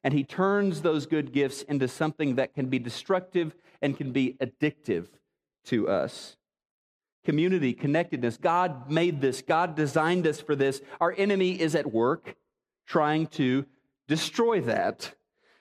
and 0.05 0.13
he 0.13 0.23
turns 0.23 0.83
those 0.83 1.07
good 1.07 1.33
gifts 1.33 1.63
into 1.63 1.89
something 1.89 2.37
that 2.37 2.55
can 2.55 2.67
be 2.67 2.79
destructive 2.79 3.57
and 3.81 3.97
can 3.97 4.13
be 4.13 4.37
addictive 4.41 5.07
to 5.65 5.89
us. 5.89 6.37
Community, 7.25 7.73
connectedness. 7.73 8.37
God 8.37 8.91
made 8.91 9.23
this, 9.23 9.41
God 9.41 9.75
designed 9.75 10.27
us 10.27 10.43
for 10.43 10.55
this. 10.55 10.83
Our 11.01 11.15
enemy 11.17 11.59
is 11.59 11.75
at 11.75 11.91
work 11.91 12.37
trying 12.87 13.29
to 13.29 13.65
destroy 14.07 14.61
that. 14.61 15.15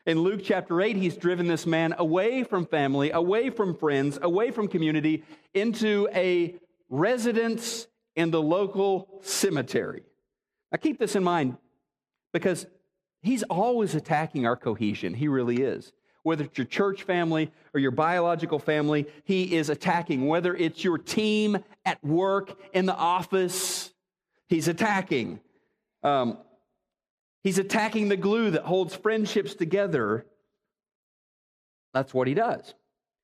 In 0.06 0.20
Luke 0.20 0.42
chapter 0.44 0.82
8, 0.82 0.98
he's 0.98 1.16
driven 1.16 1.48
this 1.48 1.66
man 1.66 1.96
away 1.98 2.44
from 2.44 2.66
family, 2.66 3.12
away 3.12 3.50
from 3.50 3.78
friends, 3.78 4.20
away 4.22 4.52
from 4.52 4.68
community, 4.68 5.24
into 5.54 6.10
a 6.14 6.56
residence 6.90 7.88
in 8.18 8.30
the 8.30 8.42
local 8.42 9.22
cemetery. 9.22 10.04
Now, 10.70 10.80
keep 10.82 11.00
this 11.00 11.16
in 11.16 11.24
mind 11.24 11.56
because 12.34 12.66
He's 13.24 13.44
always 13.44 13.96
attacking 13.96 14.46
our 14.46 14.58
cohesion. 14.58 15.14
He 15.14 15.30
really 15.30 15.62
is. 15.62 15.94
Whether 16.24 16.44
it's 16.44 16.58
your 16.58 16.68
church 16.68 17.04
family 17.04 17.52
or 17.74 17.80
your 17.80 17.92
biological 17.92 18.60
family, 18.60 19.08
he 19.24 19.56
is 19.56 19.70
attacking. 19.70 20.28
Whether 20.28 20.56
it's 20.56 20.84
your 20.84 20.98
team 20.98 21.58
at 21.86 22.04
work, 22.04 22.58
in 22.74 22.86
the 22.86 22.96
office, 22.96 23.92
he's 24.48 24.68
attacking. 24.68 25.40
Um, 26.04 26.38
he's 27.44 27.58
attacking 27.58 28.10
the 28.10 28.18
glue 28.18 28.52
that 28.52 28.64
holds 28.64 28.94
friendships 28.96 29.56
together. 29.56 30.26
That's 31.94 32.14
what 32.14 32.28
he 32.28 32.34
does. 32.34 32.74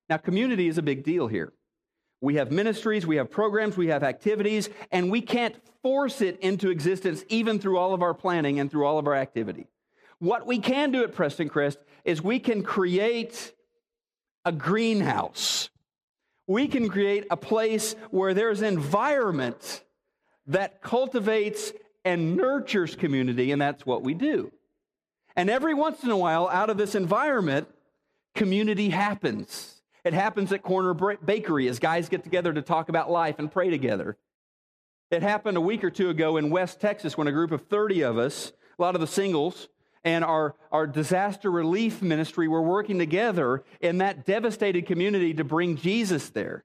Now, 0.09 0.17
community 0.17 0.67
is 0.67 0.77
a 0.77 0.81
big 0.81 1.03
deal 1.03 1.27
here. 1.27 1.53
We 2.21 2.35
have 2.35 2.51
ministries, 2.51 3.05
we 3.05 3.17
have 3.17 3.29
programs, 3.29 3.77
we 3.77 3.87
have 3.87 4.03
activities, 4.03 4.69
and 4.91 5.09
we 5.09 5.21
can't 5.21 5.55
force 5.81 6.21
it 6.21 6.39
into 6.41 6.69
existence 6.69 7.23
even 7.29 7.59
through 7.59 7.77
all 7.77 7.93
of 7.93 8.01
our 8.01 8.13
planning 8.13 8.59
and 8.59 8.69
through 8.69 8.85
all 8.85 8.97
of 8.97 9.07
our 9.07 9.15
activity. 9.15 9.67
What 10.19 10.45
we 10.45 10.59
can 10.59 10.91
do 10.91 11.03
at 11.03 11.13
Prestoncrest 11.13 11.77
is 12.03 12.21
we 12.21 12.39
can 12.39 12.61
create 12.63 13.53
a 14.45 14.51
greenhouse. 14.51 15.69
We 16.47 16.67
can 16.67 16.89
create 16.89 17.25
a 17.29 17.37
place 17.37 17.95
where 18.11 18.33
there's 18.33 18.61
an 18.61 18.67
environment 18.67 19.83
that 20.47 20.81
cultivates 20.81 21.71
and 22.03 22.35
nurtures 22.35 22.95
community, 22.95 23.51
and 23.51 23.61
that's 23.61 23.85
what 23.85 24.03
we 24.03 24.13
do. 24.13 24.51
And 25.35 25.49
every 25.49 25.73
once 25.73 26.03
in 26.03 26.09
a 26.09 26.17
while, 26.17 26.49
out 26.49 26.69
of 26.69 26.77
this 26.77 26.95
environment, 26.95 27.67
community 28.35 28.89
happens. 28.89 29.81
It 30.03 30.13
happens 30.13 30.51
at 30.51 30.63
Corner 30.63 30.93
Bakery 30.93 31.67
as 31.67 31.79
guys 31.79 32.09
get 32.09 32.23
together 32.23 32.51
to 32.51 32.61
talk 32.61 32.89
about 32.89 33.11
life 33.11 33.37
and 33.37 33.51
pray 33.51 33.69
together. 33.69 34.17
It 35.11 35.21
happened 35.21 35.57
a 35.57 35.61
week 35.61 35.83
or 35.83 35.89
two 35.89 36.09
ago 36.09 36.37
in 36.37 36.49
West 36.49 36.81
Texas 36.81 37.17
when 37.17 37.27
a 37.27 37.31
group 37.31 37.51
of 37.51 37.67
30 37.67 38.01
of 38.03 38.17
us, 38.17 38.51
a 38.77 38.81
lot 38.81 38.95
of 38.95 39.01
the 39.01 39.07
singles, 39.07 39.69
and 40.03 40.23
our, 40.23 40.55
our 40.71 40.87
disaster 40.87 41.51
relief 41.51 42.01
ministry 42.01 42.47
were 42.47 42.61
working 42.61 42.99
together 42.99 43.63
in 43.81 43.97
that 43.99 44.25
devastated 44.25 44.85
community 44.85 45.33
to 45.33 45.43
bring 45.43 45.77
Jesus 45.77 46.29
there. 46.29 46.63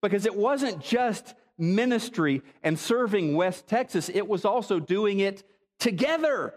Because 0.00 0.26
it 0.26 0.34
wasn't 0.34 0.82
just 0.82 1.34
ministry 1.56 2.42
and 2.62 2.78
serving 2.78 3.36
West 3.36 3.68
Texas, 3.68 4.08
it 4.08 4.26
was 4.26 4.44
also 4.44 4.80
doing 4.80 5.20
it 5.20 5.44
together 5.78 6.54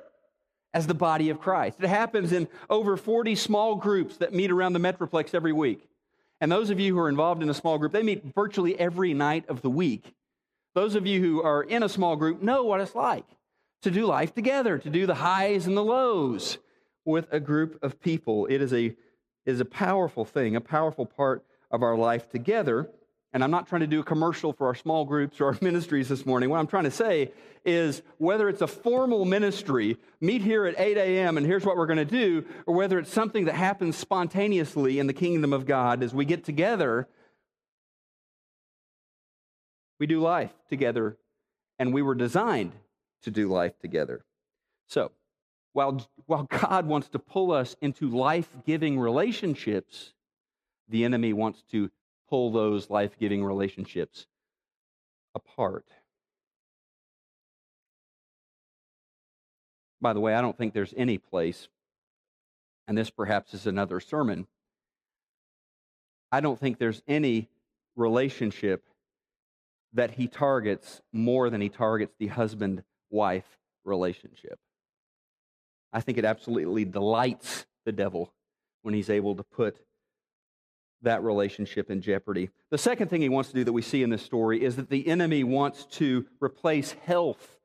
as 0.74 0.88
the 0.88 0.94
body 0.94 1.30
of 1.30 1.40
Christ. 1.40 1.78
It 1.80 1.88
happens 1.88 2.34
in 2.34 2.48
over 2.70 2.98
40 2.98 3.36
small 3.36 3.76
groups 3.76 4.18
that 4.18 4.34
meet 4.34 4.52
around 4.52 4.74
the 4.74 4.80
Metroplex 4.80 5.34
every 5.34 5.54
week. 5.54 5.88
And 6.42 6.52
those 6.52 6.70
of 6.70 6.80
you 6.80 6.94
who 6.94 7.00
are 7.00 7.10
involved 7.10 7.42
in 7.42 7.50
a 7.50 7.54
small 7.54 7.78
group, 7.78 7.94
they 7.94 8.04
meet 8.04 8.34
virtually 8.36 8.78
every 8.78 9.14
night 9.14 9.46
of 9.48 9.62
the 9.62 9.70
week. 9.70 10.14
Those 10.74 10.96
of 10.96 11.08
you 11.08 11.22
who 11.22 11.42
are 11.44 11.64
in 11.64 11.84
a 11.84 11.90
small 11.90 12.16
group 12.18 12.42
know 12.42 12.64
what 12.64 12.82
it's 12.82 12.96
like 12.96 13.26
to 13.86 13.92
do 13.92 14.08
life 14.08 14.34
together, 14.34 14.80
to 14.80 14.90
do 14.90 15.06
the 15.06 15.14
highs 15.14 15.68
and 15.68 15.78
the 15.78 15.84
lows 15.84 16.58
with 17.06 17.32
a 17.32 17.40
group 17.40 17.82
of 17.84 18.02
people. 18.02 18.48
It 18.48 18.60
is 18.60 18.74
a, 18.74 18.96
is 19.46 19.60
a 19.60 19.66
powerful 19.66 20.26
thing, 20.26 20.56
a 20.56 20.62
powerful 20.62 21.06
part 21.06 21.46
of 21.70 21.84
our 21.84 21.96
life 21.96 22.28
together. 22.32 22.90
And 23.32 23.44
I'm 23.44 23.52
not 23.52 23.68
trying 23.68 23.82
to 23.82 23.88
do 23.88 24.00
a 24.00 24.04
commercial 24.04 24.54
for 24.54 24.66
our 24.66 24.74
small 24.74 25.06
groups 25.06 25.40
or 25.40 25.46
our 25.46 25.58
ministries 25.62 26.10
this 26.10 26.26
morning. 26.26 26.50
What 26.50 26.60
I'm 26.60 26.66
trying 26.66 26.86
to 26.86 26.92
say 26.92 27.32
is 27.64 28.02
whether 28.18 28.50
it's 28.50 28.62
a 28.62 28.68
formal 28.68 29.24
ministry, 29.24 29.98
meet 30.20 30.42
here 30.42 30.66
at 30.66 30.80
8 30.80 30.98
a.m. 30.98 31.38
and 31.38 31.46
here's 31.46 31.64
what 31.64 31.78
we're 31.78 31.86
going 31.86 31.98
to 31.98 32.06
do, 32.06 32.44
or 32.66 32.74
whether 32.74 32.98
it's 32.98 33.14
something 33.14 33.46
that 33.46 33.56
happens 33.56 33.96
spontaneously 33.96 34.98
in 34.98 35.06
the 35.06 35.14
kingdom 35.14 35.54
of 35.54 35.68
God 35.68 36.02
as 36.02 36.12
we 36.12 36.26
get 36.26 36.44
together, 36.44 37.08
we 40.00 40.08
do 40.08 40.20
life 40.22 40.54
together. 40.70 41.18
And 41.78 41.94
we 41.94 42.02
were 42.02 42.16
designed 42.16 42.72
to 43.26 43.32
do 43.32 43.50
life 43.50 43.78
together. 43.80 44.24
So, 44.88 45.12
while, 45.74 46.08
while 46.26 46.44
God 46.44 46.88
wants 46.88 47.10
to 47.10 47.20
pull 47.20 47.52
us 47.52 47.76
into 47.82 48.10
life 48.10 48.50
giving 48.66 48.98
relationships, 48.98 50.14
the 50.88 51.04
enemy 51.04 51.34
wants 51.34 51.64
to 51.72 51.92
pull 52.30 52.52
those 52.52 52.90
life 52.90 53.20
giving 53.20 53.44
relationships 53.44 54.26
apart. 55.36 55.86
By 60.00 60.14
the 60.14 60.20
way, 60.20 60.34
I 60.36 60.42
don't 60.42 60.58
think 60.58 60.74
there's 60.74 60.94
any 60.96 61.18
place, 61.18 61.68
and 62.88 62.98
this 62.98 63.10
perhaps 63.10 63.54
is 63.54 63.68
another 63.68 64.00
sermon. 64.00 64.48
I 66.32 66.42
don't 66.42 66.60
think 66.60 66.78
there's 66.78 67.02
any 67.08 67.50
relationship 67.96 68.86
that 69.94 70.12
he 70.12 70.28
targets 70.28 71.02
more 71.12 71.50
than 71.50 71.62
he 71.62 71.70
targets 71.70 72.14
the 72.20 72.28
husband 72.28 72.84
wife 73.16 73.58
relationship. 73.86 74.60
I 75.94 76.02
think 76.02 76.18
it 76.18 76.26
absolutely 76.26 76.86
delights 76.86 77.66
the 77.86 77.92
devil 77.92 78.34
when 78.82 78.94
he's 78.94 79.10
able 79.10 79.36
to 79.36 79.44
put 79.44 79.78
that 81.02 81.24
relationship 81.24 81.90
in 81.90 82.02
jeopardy. 82.02 82.50
The 82.70 82.78
second 82.78 83.10
thing 83.10 83.22
he 83.22 83.30
wants 83.30 83.50
to 83.52 83.56
do 83.56 83.64
that 83.64 83.74
we 83.74 83.82
see 83.82 84.04
in 84.04 84.10
this 84.10 84.24
story 84.24 84.64
is 84.64 84.76
that 84.76 84.90
the 84.90 85.08
enemy 85.08 85.44
wants 85.44 85.86
to 85.98 86.26
replace 86.42 86.92
health 86.92 87.60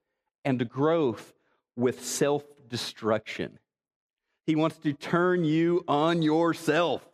and 0.45 0.69
growth 0.69 1.35
with 1.77 2.05
self 2.05 2.45
destruction. 2.69 3.59
He 4.47 4.55
wants 4.55 4.79
to 4.79 4.93
turn 4.93 5.45
you 5.45 5.85
on 5.89 6.23
yourself. 6.23 7.07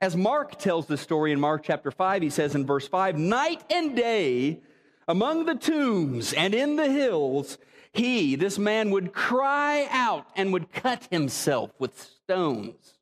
As 0.00 0.16
Mark 0.16 0.58
tells 0.58 0.86
the 0.86 0.96
story 0.96 1.32
in 1.32 1.40
Mark 1.40 1.62
chapter 1.64 1.90
5, 1.90 2.22
he 2.22 2.30
says 2.30 2.54
in 2.54 2.66
verse 2.66 2.86
5 2.86 3.16
Night 3.16 3.62
and 3.70 3.96
day 3.96 4.60
among 5.08 5.46
the 5.46 5.54
tombs 5.54 6.34
and 6.34 6.54
in 6.54 6.76
the 6.76 6.90
hills, 6.90 7.58
he, 7.92 8.36
this 8.36 8.58
man, 8.58 8.90
would 8.90 9.12
cry 9.12 9.88
out 9.90 10.26
and 10.36 10.52
would 10.52 10.70
cut 10.70 11.08
himself 11.10 11.70
with 11.78 11.98
stones. 11.98 12.94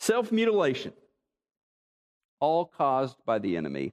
Self 0.00 0.30
mutilation, 0.30 0.92
all 2.40 2.66
caused 2.66 3.16
by 3.24 3.38
the 3.38 3.56
enemy. 3.56 3.92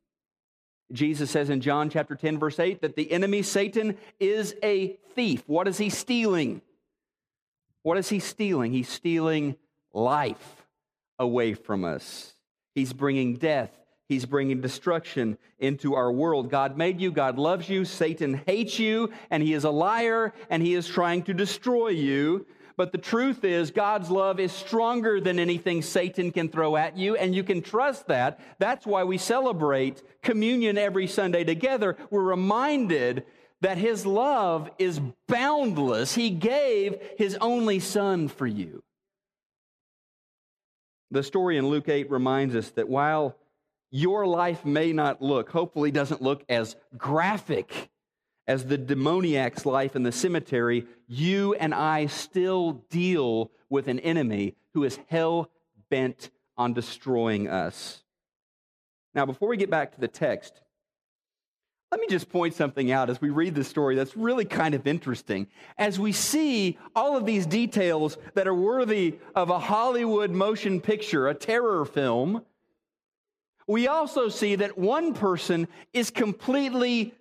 Jesus 0.91 1.31
says 1.31 1.49
in 1.49 1.61
John 1.61 1.89
chapter 1.89 2.15
10, 2.15 2.39
verse 2.39 2.59
8, 2.59 2.81
that 2.81 2.95
the 2.95 3.11
enemy, 3.11 3.41
Satan, 3.41 3.97
is 4.19 4.55
a 4.61 4.97
thief. 5.15 5.43
What 5.47 5.67
is 5.67 5.77
he 5.77 5.89
stealing? 5.89 6.61
What 7.83 7.97
is 7.97 8.09
he 8.09 8.19
stealing? 8.19 8.71
He's 8.71 8.89
stealing 8.89 9.55
life 9.93 10.65
away 11.17 11.53
from 11.53 11.83
us. 11.83 12.33
He's 12.75 12.93
bringing 12.93 13.37
death. 13.37 13.71
He's 14.13 14.25
bringing 14.27 14.61
destruction 14.61 15.39
into 15.57 15.95
our 15.95 16.11
world. 16.11 16.51
God 16.51 16.77
made 16.77 17.01
you. 17.01 17.11
God 17.11 17.39
loves 17.39 17.67
you. 17.67 17.83
Satan 17.83 18.43
hates 18.45 18.77
you, 18.77 19.11
and 19.31 19.41
he 19.41 19.53
is 19.53 19.63
a 19.63 19.71
liar, 19.71 20.35
and 20.51 20.61
he 20.61 20.75
is 20.75 20.87
trying 20.87 21.23
to 21.23 21.33
destroy 21.33 21.87
you. 21.87 22.45
But 22.77 22.91
the 22.91 22.99
truth 22.99 23.43
is, 23.43 23.71
God's 23.71 24.11
love 24.11 24.39
is 24.39 24.51
stronger 24.51 25.19
than 25.19 25.39
anything 25.39 25.81
Satan 25.81 26.31
can 26.31 26.47
throw 26.47 26.75
at 26.75 26.95
you, 26.95 27.15
and 27.15 27.33
you 27.33 27.43
can 27.43 27.63
trust 27.63 28.05
that. 28.05 28.39
That's 28.59 28.85
why 28.85 29.03
we 29.03 29.17
celebrate 29.17 30.03
communion 30.21 30.77
every 30.77 31.07
Sunday 31.07 31.43
together. 31.43 31.97
We're 32.11 32.21
reminded 32.21 33.25
that 33.61 33.79
his 33.79 34.05
love 34.05 34.69
is 34.77 35.01
boundless. 35.27 36.13
He 36.13 36.29
gave 36.29 36.97
his 37.17 37.35
only 37.41 37.79
son 37.79 38.27
for 38.27 38.45
you. 38.45 38.83
The 41.09 41.23
story 41.23 41.57
in 41.57 41.67
Luke 41.67 41.89
8 41.89 42.11
reminds 42.11 42.55
us 42.55 42.69
that 42.71 42.87
while 42.87 43.37
your 43.93 44.25
life 44.25 44.65
may 44.65 44.91
not 44.91 45.21
look, 45.21 45.51
hopefully 45.51 45.91
doesn't 45.91 46.19
look 46.19 46.43
as 46.49 46.75
graphic 46.97 47.91
as 48.47 48.65
the 48.65 48.77
demoniac's 48.77 49.67
life 49.67 49.95
in 49.95 50.01
the 50.01 50.11
cemetery, 50.11 50.87
you 51.07 51.53
and 51.53 51.75
I 51.75 52.07
still 52.07 52.83
deal 52.89 53.51
with 53.69 53.87
an 53.87 53.99
enemy 53.99 54.55
who 54.73 54.83
is 54.83 54.97
hell 55.09 55.51
bent 55.91 56.31
on 56.57 56.73
destroying 56.73 57.47
us. 57.47 58.03
Now, 59.13 59.27
before 59.27 59.47
we 59.47 59.57
get 59.57 59.69
back 59.69 59.93
to 59.93 60.01
the 60.01 60.07
text, 60.07 60.59
let 61.91 62.01
me 62.01 62.07
just 62.09 62.29
point 62.29 62.55
something 62.55 62.91
out 62.91 63.11
as 63.11 63.21
we 63.21 63.29
read 63.29 63.53
this 63.53 63.67
story 63.67 63.95
that's 63.95 64.17
really 64.17 64.45
kind 64.45 64.73
of 64.73 64.87
interesting. 64.87 65.45
As 65.77 65.99
we 65.99 66.11
see 66.11 66.79
all 66.95 67.15
of 67.15 67.27
these 67.27 67.45
details 67.45 68.17
that 68.33 68.47
are 68.47 68.55
worthy 68.55 69.19
of 69.35 69.51
a 69.51 69.59
Hollywood 69.59 70.31
motion 70.31 70.81
picture, 70.81 71.27
a 71.27 71.35
terror 71.35 71.85
film, 71.85 72.41
we 73.67 73.87
also 73.87 74.29
see 74.29 74.55
that 74.55 74.77
one 74.77 75.13
person 75.13 75.67
is 75.93 76.09
completely 76.09 77.13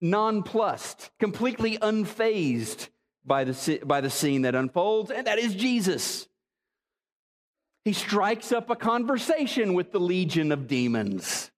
nonplussed, 0.00 1.10
completely 1.18 1.78
unfazed 1.78 2.88
by 3.24 3.44
the, 3.44 3.80
by 3.84 4.00
the 4.00 4.10
scene 4.10 4.42
that 4.42 4.54
unfolds, 4.54 5.10
and 5.10 5.26
that 5.26 5.38
is 5.38 5.54
Jesus. 5.54 6.26
He 7.84 7.92
strikes 7.92 8.52
up 8.52 8.70
a 8.70 8.76
conversation 8.76 9.74
with 9.74 9.92
the 9.92 10.00
legion 10.00 10.52
of 10.52 10.66
demons. 10.66 11.50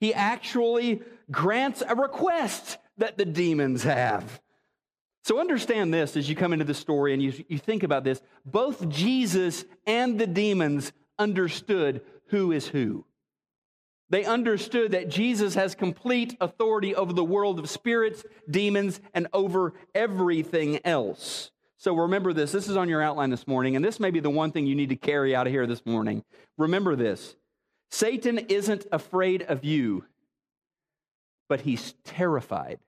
He 0.00 0.14
actually 0.14 1.02
grants 1.30 1.82
a 1.86 1.94
request 1.94 2.78
that 2.98 3.18
the 3.18 3.24
demons 3.24 3.82
have. 3.82 4.40
So 5.24 5.40
understand 5.40 5.92
this 5.92 6.16
as 6.16 6.28
you 6.28 6.36
come 6.36 6.52
into 6.52 6.64
the 6.64 6.74
story 6.74 7.12
and 7.12 7.22
you, 7.22 7.32
you 7.48 7.58
think 7.58 7.82
about 7.82 8.04
this. 8.04 8.22
Both 8.46 8.88
Jesus 8.88 9.64
and 9.86 10.18
the 10.18 10.26
demons 10.26 10.92
understood 11.18 12.02
who 12.28 12.52
is 12.52 12.66
who. 12.66 13.04
They 14.10 14.24
understood 14.24 14.92
that 14.92 15.10
Jesus 15.10 15.54
has 15.54 15.74
complete 15.74 16.36
authority 16.40 16.94
over 16.94 17.12
the 17.12 17.24
world 17.24 17.58
of 17.58 17.68
spirits, 17.68 18.24
demons, 18.50 19.00
and 19.12 19.28
over 19.32 19.74
everything 19.94 20.80
else. 20.84 21.50
So 21.76 21.94
remember 21.94 22.32
this. 22.32 22.50
This 22.50 22.68
is 22.68 22.76
on 22.76 22.88
your 22.88 23.02
outline 23.02 23.30
this 23.30 23.46
morning, 23.46 23.76
and 23.76 23.84
this 23.84 24.00
may 24.00 24.10
be 24.10 24.20
the 24.20 24.30
one 24.30 24.50
thing 24.50 24.66
you 24.66 24.74
need 24.74 24.88
to 24.88 24.96
carry 24.96 25.36
out 25.36 25.46
of 25.46 25.52
here 25.52 25.66
this 25.66 25.84
morning. 25.84 26.24
Remember 26.56 26.96
this 26.96 27.36
Satan 27.90 28.38
isn't 28.38 28.86
afraid 28.90 29.42
of 29.42 29.64
you, 29.64 30.04
but 31.48 31.60
he's 31.60 31.94
terrified 32.04 32.78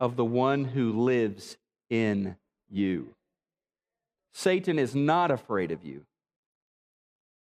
of 0.00 0.16
the 0.16 0.24
one 0.24 0.64
who 0.64 0.92
lives 1.04 1.56
in 1.88 2.36
you. 2.68 3.14
Satan 4.34 4.78
is 4.78 4.94
not 4.94 5.30
afraid 5.30 5.70
of 5.70 5.84
you, 5.84 6.04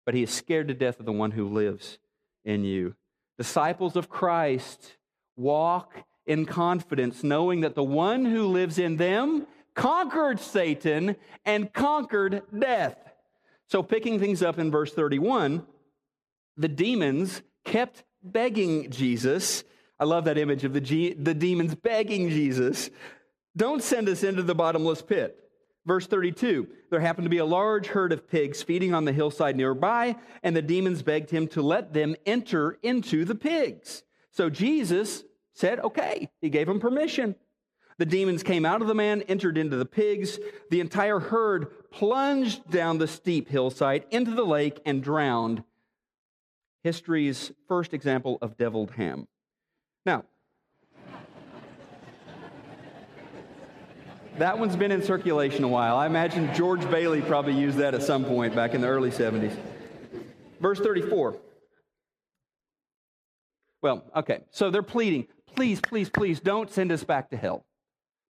but 0.06 0.14
he 0.14 0.24
is 0.24 0.30
scared 0.30 0.68
to 0.68 0.74
death 0.74 1.00
of 1.00 1.06
the 1.06 1.12
one 1.12 1.32
who 1.32 1.48
lives 1.48 1.98
in 2.46 2.64
you. 2.64 2.96
Disciples 3.38 3.96
of 3.96 4.10
Christ 4.10 4.98
walk 5.36 5.94
in 6.26 6.46
confidence, 6.46 7.24
knowing 7.24 7.62
that 7.62 7.76
the 7.76 7.84
one 7.84 8.26
who 8.26 8.48
lives 8.48 8.80
in 8.80 8.98
them 8.98 9.48
conquered 9.76 10.40
Satan 10.40 11.16
and 11.46 11.74
conquered 11.74 12.44
death. 12.58 12.98
So, 13.68 13.82
picking 13.82 14.20
things 14.20 14.44
up 14.44 14.60
in 14.60 14.72
verse 14.72 14.94
31, 14.94 15.66
the 16.58 16.68
demons 16.68 17.42
kept 17.66 18.04
begging 18.22 18.92
Jesus 18.92 19.64
I 20.04 20.06
love 20.06 20.26
that 20.26 20.38
image 20.38 20.64
of 20.64 20.74
the, 20.74 20.82
G- 20.82 21.14
the 21.14 21.34
demons 21.34 21.76
begging 21.76 22.30
Jesus, 22.30 22.90
don't 23.56 23.82
send 23.82 24.10
us 24.10 24.24
into 24.24 24.44
the 24.44 24.54
bottomless 24.54 25.02
pit. 25.02 25.43
Verse 25.86 26.08
32 26.08 26.68
There 26.90 27.00
happened 27.00 27.26
to 27.26 27.30
be 27.30 27.40
a 27.40 27.46
large 27.46 27.88
herd 27.88 28.12
of 28.12 28.28
pigs 28.28 28.64
feeding 28.64 28.94
on 28.94 29.06
the 29.06 29.12
hillside 29.12 29.56
nearby, 29.56 30.16
and 30.42 30.56
the 30.56 30.62
demons 30.62 31.02
begged 31.02 31.30
him 31.30 31.48
to 31.50 31.62
let 31.62 31.94
them 31.94 32.16
enter 32.26 32.78
into 32.84 33.26
the 33.26 33.36
pigs. 33.36 34.04
So 34.32 34.50
Jesus 34.50 35.24
said, 35.54 35.80
Okay. 35.80 36.30
He 36.42 36.50
gave 36.50 36.68
them 36.68 36.80
permission. 36.80 37.36
The 38.00 38.06
demons 38.06 38.42
came 38.44 38.66
out 38.66 38.82
of 38.82 38.88
the 38.88 38.96
man, 38.96 39.22
entered 39.24 39.58
into 39.58 39.78
the 39.78 39.86
pigs. 39.86 40.40
The 40.72 40.80
entire 40.80 41.20
herd 41.20 41.92
plunged 41.92 42.70
down 42.72 42.98
the 42.98 43.08
steep 43.08 43.50
hillside 43.50 44.06
into 44.10 44.32
the 44.32 44.46
lake 44.46 44.80
and 44.86 45.04
drowned. 45.04 45.64
History's 46.84 47.52
first 47.68 47.94
example 47.94 48.40
of 48.42 48.58
deviled 48.58 48.92
ham. 48.92 49.28
Now, 50.06 50.26
that 54.38 54.58
one's 54.58 54.76
been 54.76 54.92
in 54.92 55.04
circulation 55.04 55.64
a 55.64 55.68
while. 55.68 55.96
I 55.96 56.06
imagine 56.06 56.54
George 56.54 56.90
Bailey 56.90 57.22
probably 57.22 57.54
used 57.54 57.78
that 57.78 57.94
at 57.94 58.04
some 58.04 58.26
point 58.26 58.56
back 58.56 58.74
in 58.74 58.82
the 58.82 58.88
early 58.88 59.12
70s. 59.12 59.56
Verse 60.60 60.80
34. 60.80 61.38
Well, 63.82 64.04
okay, 64.16 64.42
so 64.50 64.72
they're 64.72 64.82
pleading, 64.82 65.28
please, 65.56 65.82
please, 65.82 66.10
please 66.10 66.40
don't 66.40 66.72
send 66.72 66.92
us 66.92 67.04
back 67.04 67.30
to 67.32 67.38
hell. 67.38 67.66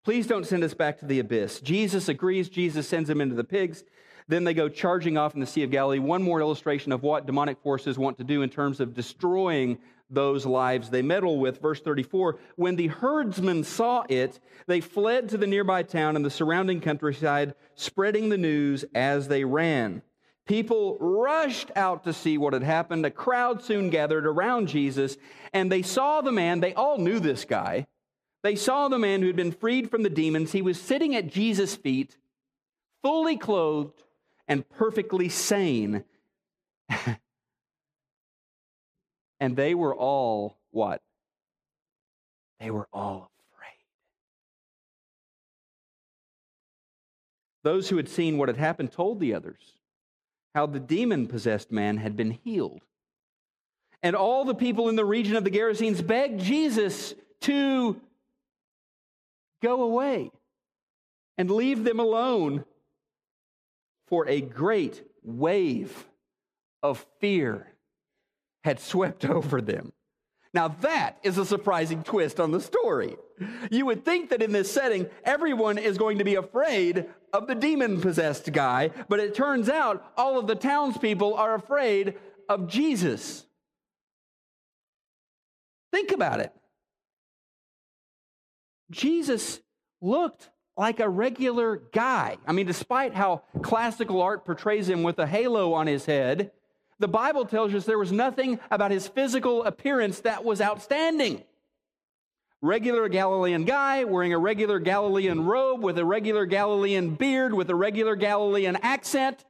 Please 0.04 0.28
don't 0.28 0.46
send 0.46 0.64
us 0.64 0.74
back 0.74 1.00
to 1.00 1.06
the 1.06 1.20
abyss. 1.20 1.62
Jesus 1.62 2.10
agrees. 2.10 2.50
Jesus 2.50 2.88
sends 2.88 3.08
them 3.08 3.22
into 3.22 3.36
the 3.36 3.44
pigs. 3.44 3.84
Then 4.28 4.44
they 4.44 4.54
go 4.54 4.68
charging 4.68 5.18
off 5.18 5.34
in 5.34 5.40
the 5.40 5.46
Sea 5.46 5.64
of 5.64 5.72
Galilee. 5.72 6.00
One 6.00 6.24
more 6.24 6.42
illustration 6.42 6.92
of 6.92 7.04
what 7.04 7.26
demonic 7.26 7.62
forces 7.62 7.98
want 7.98 8.18
to 8.18 8.24
do 8.24 8.42
in 8.42 8.50
terms 8.50 8.80
of 8.80 8.94
destroying 8.94 9.78
those 10.10 10.46
lives 10.46 10.90
they 10.90 11.02
meddle 11.02 11.40
with. 11.40 11.62
Verse 11.62 11.82
34 11.82 12.40
When 12.56 12.76
the 12.76 12.88
herdsmen 12.88 13.64
saw 13.64 14.04
it, 14.10 14.40
they 14.68 14.82
fled 14.82 15.30
to 15.30 15.38
the 15.38 15.48
nearby 15.48 15.84
town 15.84 16.16
and 16.16 16.24
the 16.24 16.30
surrounding 16.30 16.82
countryside, 16.82 17.56
spreading 17.76 18.30
the 18.30 18.38
news 18.38 18.86
as 18.94 19.28
they 19.28 19.44
ran. 19.44 20.02
People 20.46 20.98
rushed 21.00 21.72
out 21.76 22.04
to 22.04 22.14
see 22.14 22.38
what 22.38 22.54
had 22.54 22.64
happened. 22.64 23.06
A 23.06 23.12
crowd 23.12 23.64
soon 23.64 23.90
gathered 23.90 24.26
around 24.26 24.68
Jesus, 24.68 25.18
and 25.54 25.72
they 25.72 25.82
saw 25.82 26.22
the 26.22 26.34
man. 26.34 26.60
They 26.60 26.74
all 26.74 26.98
knew 26.98 27.20
this 27.20 27.46
guy. 27.46 27.88
They 28.44 28.58
saw 28.58 28.90
the 28.90 29.00
man 29.00 29.22
who 29.22 29.28
had 29.28 29.38
been 29.38 29.54
freed 29.54 29.90
from 29.90 30.04
the 30.04 30.10
demons. 30.10 30.52
He 30.52 30.62
was 30.62 30.80
sitting 30.80 31.16
at 31.16 31.28
Jesus' 31.28 31.78
feet, 31.78 32.18
fully 33.02 33.38
clothed 33.38 34.04
and 34.50 34.68
perfectly 34.68 35.30
sane. 35.30 36.04
And 39.44 39.58
they 39.58 39.76
were 39.76 39.94
all 39.94 40.58
what? 40.72 41.02
They 42.62 42.72
were 42.72 42.88
all 42.94 43.30
afraid. 43.52 43.76
Those 47.66 47.90
who 47.90 47.98
had 47.98 48.08
seen 48.08 48.38
what 48.38 48.48
had 48.48 48.56
happened 48.56 48.94
told 48.94 49.20
the 49.20 49.34
others 49.34 49.60
how 50.56 50.66
the 50.66 50.80
demon 50.80 51.28
possessed 51.28 51.74
man 51.74 51.98
had 51.98 52.16
been 52.16 52.32
healed. 52.32 52.84
And 54.02 54.16
all 54.16 54.46
the 54.46 54.56
people 54.56 54.88
in 54.88 54.96
the 54.96 55.04
region 55.04 55.36
of 55.36 55.44
the 55.44 55.52
Gerasenes 55.52 56.02
begged 56.02 56.40
Jesus 56.40 57.14
to 57.42 58.00
go 59.62 59.84
away 59.84 60.32
and 61.38 61.52
leave 61.52 61.84
them 61.84 62.00
alone, 62.00 62.64
for 64.08 64.26
a 64.30 64.40
great 64.40 65.04
wave 65.22 66.08
of 66.82 67.06
fear 67.20 67.73
had 68.64 68.80
swept 68.80 69.26
over 69.30 69.62
them. 69.62 69.94
Now, 70.54 70.68
that 70.82 71.18
is 71.24 71.40
a 71.40 71.46
surprising 71.46 72.04
twist 72.04 72.40
on 72.40 72.52
the 72.52 72.62
story. 72.62 73.16
You 73.72 73.88
would 73.88 74.06
think 74.06 74.30
that 74.30 74.44
in 74.44 74.52
this 74.52 74.72
setting, 74.72 75.08
everyone 75.24 75.80
is 75.80 75.98
going 75.98 76.20
to 76.20 76.24
be 76.24 76.36
afraid 76.36 77.08
of 77.34 77.48
the 77.48 77.56
demon 77.56 78.00
possessed 78.00 78.52
guy, 78.54 78.92
but 79.10 79.20
it 79.20 79.34
turns 79.34 79.68
out 79.68 80.06
all 80.16 80.38
of 80.38 80.46
the 80.46 80.56
townspeople 80.56 81.34
are 81.34 81.56
afraid 81.56 82.16
of 82.48 82.68
Jesus. 82.68 83.48
Think 85.92 86.12
about 86.12 86.40
it. 86.40 86.54
Jesus 88.92 89.60
looked 90.02 90.50
like 90.78 91.00
a 91.00 91.10
regular 91.10 91.82
guy. 91.92 92.38
I 92.46 92.52
mean, 92.52 92.68
despite 92.68 93.16
how 93.16 93.44
classical 93.64 94.22
art 94.22 94.46
portrays 94.46 94.88
him 94.88 95.02
with 95.02 95.18
a 95.18 95.28
halo 95.28 95.74
on 95.74 95.88
his 95.88 96.06
head, 96.06 96.52
the 97.04 97.08
Bible 97.10 97.44
tells 97.44 97.74
us 97.74 97.84
there 97.84 98.00
was 98.00 98.14
nothing 98.14 98.62
about 98.72 98.90
his 98.90 99.10
physical 99.10 99.66
appearance 99.66 100.22
that 100.22 100.46
was 100.46 100.62
outstanding. 100.62 101.44
Regular 102.62 103.10
Galilean 103.10 103.66
guy 103.66 104.06
wearing 104.06 104.32
a 104.32 104.38
regular 104.38 104.80
Galilean 104.80 105.44
robe 105.44 105.84
with 105.84 105.98
a 105.98 106.06
regular 106.06 106.46
Galilean 106.46 107.16
beard 107.16 107.54
with 107.54 107.70
a 107.70 107.76
regular 107.76 108.16
Galilean 108.16 108.78
accent. 108.78 109.44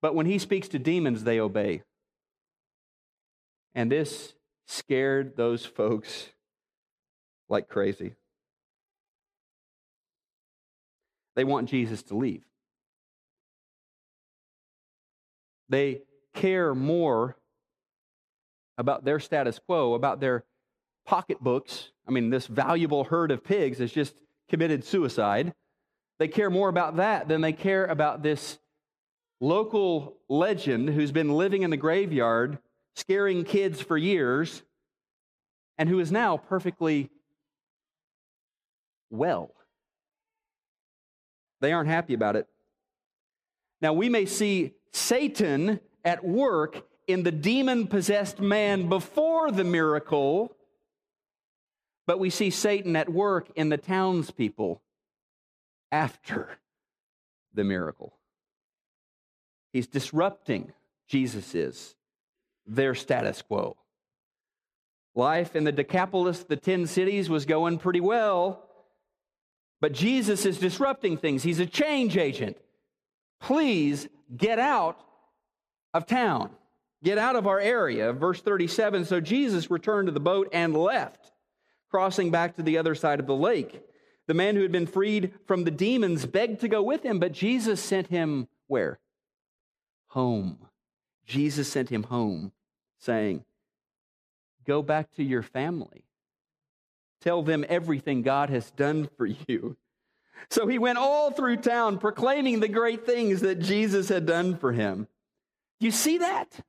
But 0.00 0.14
when 0.14 0.24
he 0.24 0.38
speaks 0.38 0.68
to 0.68 0.78
demons, 0.78 1.24
they 1.24 1.38
obey. 1.38 1.82
And 3.74 3.92
this 3.92 4.32
scared 4.66 5.36
those 5.36 5.66
folks 5.66 6.30
like 7.50 7.68
crazy. 7.68 8.14
They 11.36 11.44
want 11.44 11.68
Jesus 11.68 12.02
to 12.04 12.16
leave. 12.16 12.47
They 15.68 16.02
care 16.34 16.74
more 16.74 17.36
about 18.76 19.04
their 19.04 19.18
status 19.20 19.58
quo, 19.58 19.94
about 19.94 20.20
their 20.20 20.44
pocketbooks. 21.04 21.90
I 22.06 22.10
mean, 22.10 22.30
this 22.30 22.46
valuable 22.46 23.04
herd 23.04 23.30
of 23.30 23.44
pigs 23.44 23.78
has 23.78 23.92
just 23.92 24.14
committed 24.48 24.84
suicide. 24.84 25.52
They 26.18 26.28
care 26.28 26.50
more 26.50 26.68
about 26.68 26.96
that 26.96 27.28
than 27.28 27.40
they 27.40 27.52
care 27.52 27.86
about 27.86 28.22
this 28.22 28.58
local 29.40 30.16
legend 30.28 30.90
who's 30.90 31.12
been 31.12 31.32
living 31.32 31.62
in 31.62 31.70
the 31.70 31.76
graveyard, 31.76 32.58
scaring 32.96 33.44
kids 33.44 33.80
for 33.80 33.96
years, 33.96 34.62
and 35.76 35.88
who 35.88 36.00
is 36.00 36.10
now 36.10 36.36
perfectly 36.36 37.10
well. 39.10 39.54
They 41.60 41.72
aren't 41.72 41.88
happy 41.88 42.14
about 42.14 42.36
it. 42.36 42.46
Now, 43.80 43.92
we 43.92 44.08
may 44.08 44.26
see 44.26 44.74
Satan 44.92 45.80
at 46.04 46.24
work 46.24 46.86
in 47.06 47.22
the 47.22 47.32
demon 47.32 47.86
possessed 47.86 48.40
man 48.40 48.88
before 48.88 49.50
the 49.50 49.64
miracle, 49.64 50.54
but 52.06 52.18
we 52.18 52.30
see 52.30 52.50
Satan 52.50 52.96
at 52.96 53.08
work 53.08 53.50
in 53.56 53.68
the 53.68 53.76
townspeople 53.76 54.82
after 55.90 56.50
the 57.54 57.64
miracle. 57.64 58.14
He's 59.72 59.86
disrupting, 59.86 60.72
Jesus 61.06 61.54
is, 61.54 61.94
their 62.66 62.94
status 62.94 63.42
quo. 63.42 63.76
Life 65.14 65.56
in 65.56 65.64
the 65.64 65.72
Decapolis, 65.72 66.44
the 66.44 66.56
10 66.56 66.86
cities, 66.86 67.28
was 67.28 67.44
going 67.44 67.78
pretty 67.78 68.00
well, 68.00 68.62
but 69.80 69.92
Jesus 69.92 70.44
is 70.46 70.58
disrupting 70.58 71.16
things. 71.16 71.42
He's 71.42 71.58
a 71.58 71.66
change 71.66 72.16
agent. 72.16 72.56
Please 73.40 74.08
get 74.36 74.58
out 74.58 75.00
of 75.94 76.06
town. 76.06 76.50
Get 77.02 77.18
out 77.18 77.36
of 77.36 77.46
our 77.46 77.60
area. 77.60 78.12
Verse 78.12 78.40
37 78.40 79.04
So 79.04 79.20
Jesus 79.20 79.70
returned 79.70 80.06
to 80.06 80.12
the 80.12 80.20
boat 80.20 80.48
and 80.52 80.76
left, 80.76 81.32
crossing 81.90 82.30
back 82.30 82.56
to 82.56 82.62
the 82.62 82.78
other 82.78 82.94
side 82.94 83.20
of 83.20 83.26
the 83.26 83.36
lake. 83.36 83.82
The 84.26 84.34
man 84.34 84.56
who 84.56 84.62
had 84.62 84.72
been 84.72 84.86
freed 84.86 85.32
from 85.46 85.64
the 85.64 85.70
demons 85.70 86.26
begged 86.26 86.60
to 86.60 86.68
go 86.68 86.82
with 86.82 87.02
him, 87.02 87.18
but 87.18 87.32
Jesus 87.32 87.82
sent 87.82 88.08
him 88.08 88.48
where? 88.66 88.98
Home. 90.08 90.58
Jesus 91.24 91.70
sent 91.70 91.88
him 91.88 92.02
home, 92.04 92.52
saying, 92.98 93.44
Go 94.66 94.82
back 94.82 95.10
to 95.16 95.22
your 95.22 95.42
family. 95.42 96.04
Tell 97.20 97.42
them 97.42 97.64
everything 97.68 98.22
God 98.22 98.50
has 98.50 98.70
done 98.72 99.08
for 99.16 99.26
you. 99.26 99.76
So 100.50 100.66
he 100.66 100.78
went 100.78 100.98
all 100.98 101.30
through 101.30 101.58
town 101.58 101.98
proclaiming 101.98 102.60
the 102.60 102.68
great 102.68 103.04
things 103.04 103.40
that 103.40 103.60
Jesus 103.60 104.08
had 104.08 104.26
done 104.26 104.56
for 104.56 104.72
him. 104.72 105.08
You 105.80 105.90
see 105.90 106.18
that? 106.18 106.60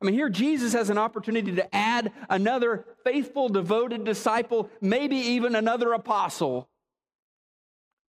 I 0.00 0.04
mean, 0.04 0.14
here 0.14 0.28
Jesus 0.28 0.72
has 0.72 0.90
an 0.90 0.98
opportunity 0.98 1.54
to 1.54 1.74
add 1.74 2.12
another 2.28 2.84
faithful, 3.04 3.48
devoted 3.48 4.04
disciple, 4.04 4.68
maybe 4.80 5.16
even 5.16 5.54
another 5.54 5.92
apostle. 5.92 6.68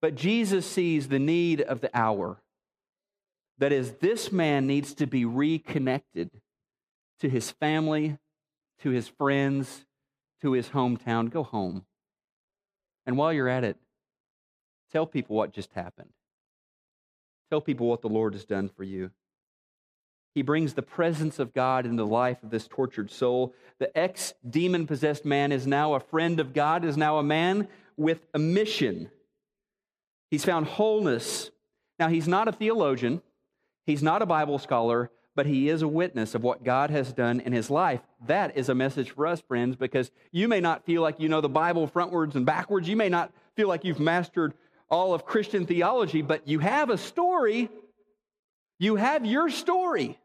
But 0.01 0.15
Jesus 0.15 0.65
sees 0.65 1.09
the 1.09 1.19
need 1.19 1.61
of 1.61 1.81
the 1.81 1.89
hour. 1.93 2.37
That 3.57 3.73
is, 3.73 3.91
this 3.99 4.31
man 4.31 4.67
needs 4.67 4.93
to 4.95 5.05
be 5.05 5.25
reconnected 5.25 6.31
to 7.19 7.29
his 7.29 7.51
family, 7.51 8.17
to 8.79 8.89
his 8.89 9.07
friends, 9.07 9.85
to 10.41 10.53
his 10.53 10.69
hometown. 10.69 11.29
Go 11.29 11.43
home. 11.43 11.85
And 13.05 13.17
while 13.17 13.33
you're 13.33 13.49
at 13.49 13.63
it, 13.63 13.77
tell 14.91 15.05
people 15.05 15.35
what 15.35 15.53
just 15.53 15.73
happened. 15.73 16.09
Tell 17.49 17.61
people 17.61 17.87
what 17.87 18.01
the 18.01 18.09
Lord 18.09 18.33
has 18.33 18.45
done 18.45 18.69
for 18.69 18.83
you. 18.83 19.11
He 20.33 20.41
brings 20.41 20.73
the 20.73 20.81
presence 20.81 21.39
of 21.39 21.53
God 21.53 21.85
into 21.85 22.03
the 22.03 22.07
life 22.07 22.41
of 22.41 22.49
this 22.49 22.67
tortured 22.67 23.11
soul. 23.11 23.53
The 23.79 23.95
ex 23.97 24.33
demon 24.49 24.87
possessed 24.87 25.25
man 25.25 25.51
is 25.51 25.67
now 25.67 25.93
a 25.93 25.99
friend 25.99 26.39
of 26.39 26.53
God, 26.53 26.85
is 26.85 26.95
now 26.95 27.17
a 27.17 27.23
man 27.23 27.67
with 27.97 28.25
a 28.33 28.39
mission. 28.39 29.09
He's 30.29 30.45
found 30.45 30.67
wholeness. 30.67 31.51
Now, 31.99 32.07
he's 32.07 32.27
not 32.27 32.47
a 32.47 32.53
theologian, 32.53 33.21
he's 33.85 34.01
not 34.01 34.21
a 34.21 34.25
Bible 34.25 34.57
scholar, 34.57 35.11
but 35.35 35.45
he 35.45 35.69
is 35.69 35.81
a 35.81 35.87
witness 35.87 36.33
of 36.35 36.43
what 36.43 36.63
God 36.63 36.89
has 36.89 37.13
done 37.13 37.39
in 37.41 37.53
his 37.53 37.69
life. 37.69 38.01
That 38.25 38.57
is 38.57 38.69
a 38.69 38.75
message 38.75 39.11
for 39.11 39.27
us, 39.27 39.41
friends, 39.41 39.75
because 39.75 40.11
you 40.31 40.47
may 40.47 40.59
not 40.59 40.85
feel 40.85 41.01
like 41.01 41.19
you 41.19 41.29
know 41.29 41.41
the 41.41 41.49
Bible 41.49 41.87
frontwards 41.87 42.35
and 42.35 42.45
backwards. 42.45 42.87
You 42.87 42.95
may 42.95 43.09
not 43.09 43.31
feel 43.55 43.67
like 43.67 43.83
you've 43.83 43.99
mastered 43.99 44.53
all 44.91 45.13
of 45.13 45.25
Christian 45.25 45.65
theology, 45.65 46.21
but 46.21 46.47
you 46.47 46.59
have 46.59 46.89
a 46.89 46.97
story. 46.97 47.69
You 48.77 48.97
have 48.97 49.25
your 49.25 49.49
story. 49.49 50.19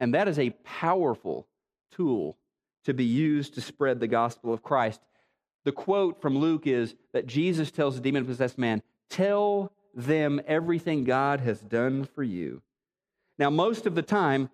And 0.00 0.14
that 0.14 0.28
is 0.28 0.38
a 0.38 0.50
powerful 0.64 1.46
tool 1.92 2.36
to 2.84 2.92
be 2.92 3.04
used 3.04 3.54
to 3.54 3.60
spread 3.60 4.00
the 4.00 4.08
gospel 4.08 4.52
of 4.52 4.62
Christ. 4.62 5.00
The 5.64 5.72
quote 5.72 6.20
from 6.20 6.36
Luke 6.36 6.66
is 6.66 6.94
that 7.12 7.26
Jesus 7.26 7.70
tells 7.70 7.94
the 7.94 8.00
demon 8.02 8.26
possessed 8.26 8.58
man, 8.58 8.82
Tell 9.08 9.72
them 9.94 10.40
everything 10.46 11.04
God 11.04 11.40
has 11.40 11.60
done 11.60 12.04
for 12.04 12.22
you. 12.22 12.62
Now, 13.38 13.50
most 13.50 13.86
of 13.86 13.94
the 13.94 14.02
time, 14.02 14.50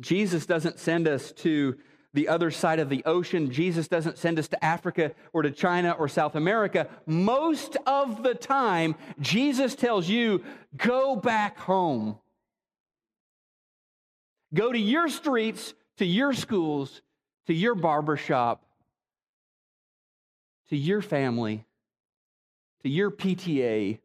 Jesus 0.00 0.46
doesn't 0.46 0.78
send 0.78 1.06
us 1.06 1.32
to 1.32 1.76
the 2.18 2.26
other 2.26 2.50
side 2.50 2.80
of 2.80 2.88
the 2.88 3.04
ocean. 3.04 3.48
Jesus 3.52 3.86
doesn't 3.86 4.18
send 4.18 4.40
us 4.40 4.48
to 4.48 4.64
Africa 4.64 5.12
or 5.32 5.42
to 5.42 5.52
China 5.52 5.92
or 5.92 6.08
South 6.08 6.34
America. 6.34 6.88
Most 7.06 7.76
of 7.86 8.24
the 8.24 8.34
time, 8.34 8.96
Jesus 9.20 9.76
tells 9.76 10.08
you, 10.08 10.42
go 10.76 11.14
back 11.14 11.56
home. 11.58 12.18
Go 14.52 14.72
to 14.72 14.78
your 14.78 15.08
streets, 15.08 15.74
to 15.98 16.04
your 16.04 16.32
schools, 16.32 17.02
to 17.46 17.54
your 17.54 17.76
barbershop, 17.76 18.64
to 20.70 20.76
your 20.76 21.00
family, 21.00 21.64
to 22.82 22.88
your 22.88 23.12
PTA. 23.12 24.00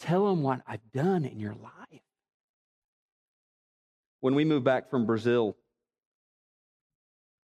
Tell 0.00 0.26
them 0.26 0.42
what 0.42 0.60
I've 0.66 0.92
done 0.92 1.24
in 1.24 1.40
your 1.40 1.54
life. 1.54 2.02
When 4.20 4.34
we 4.34 4.44
moved 4.44 4.66
back 4.66 4.90
from 4.90 5.06
Brazil, 5.06 5.56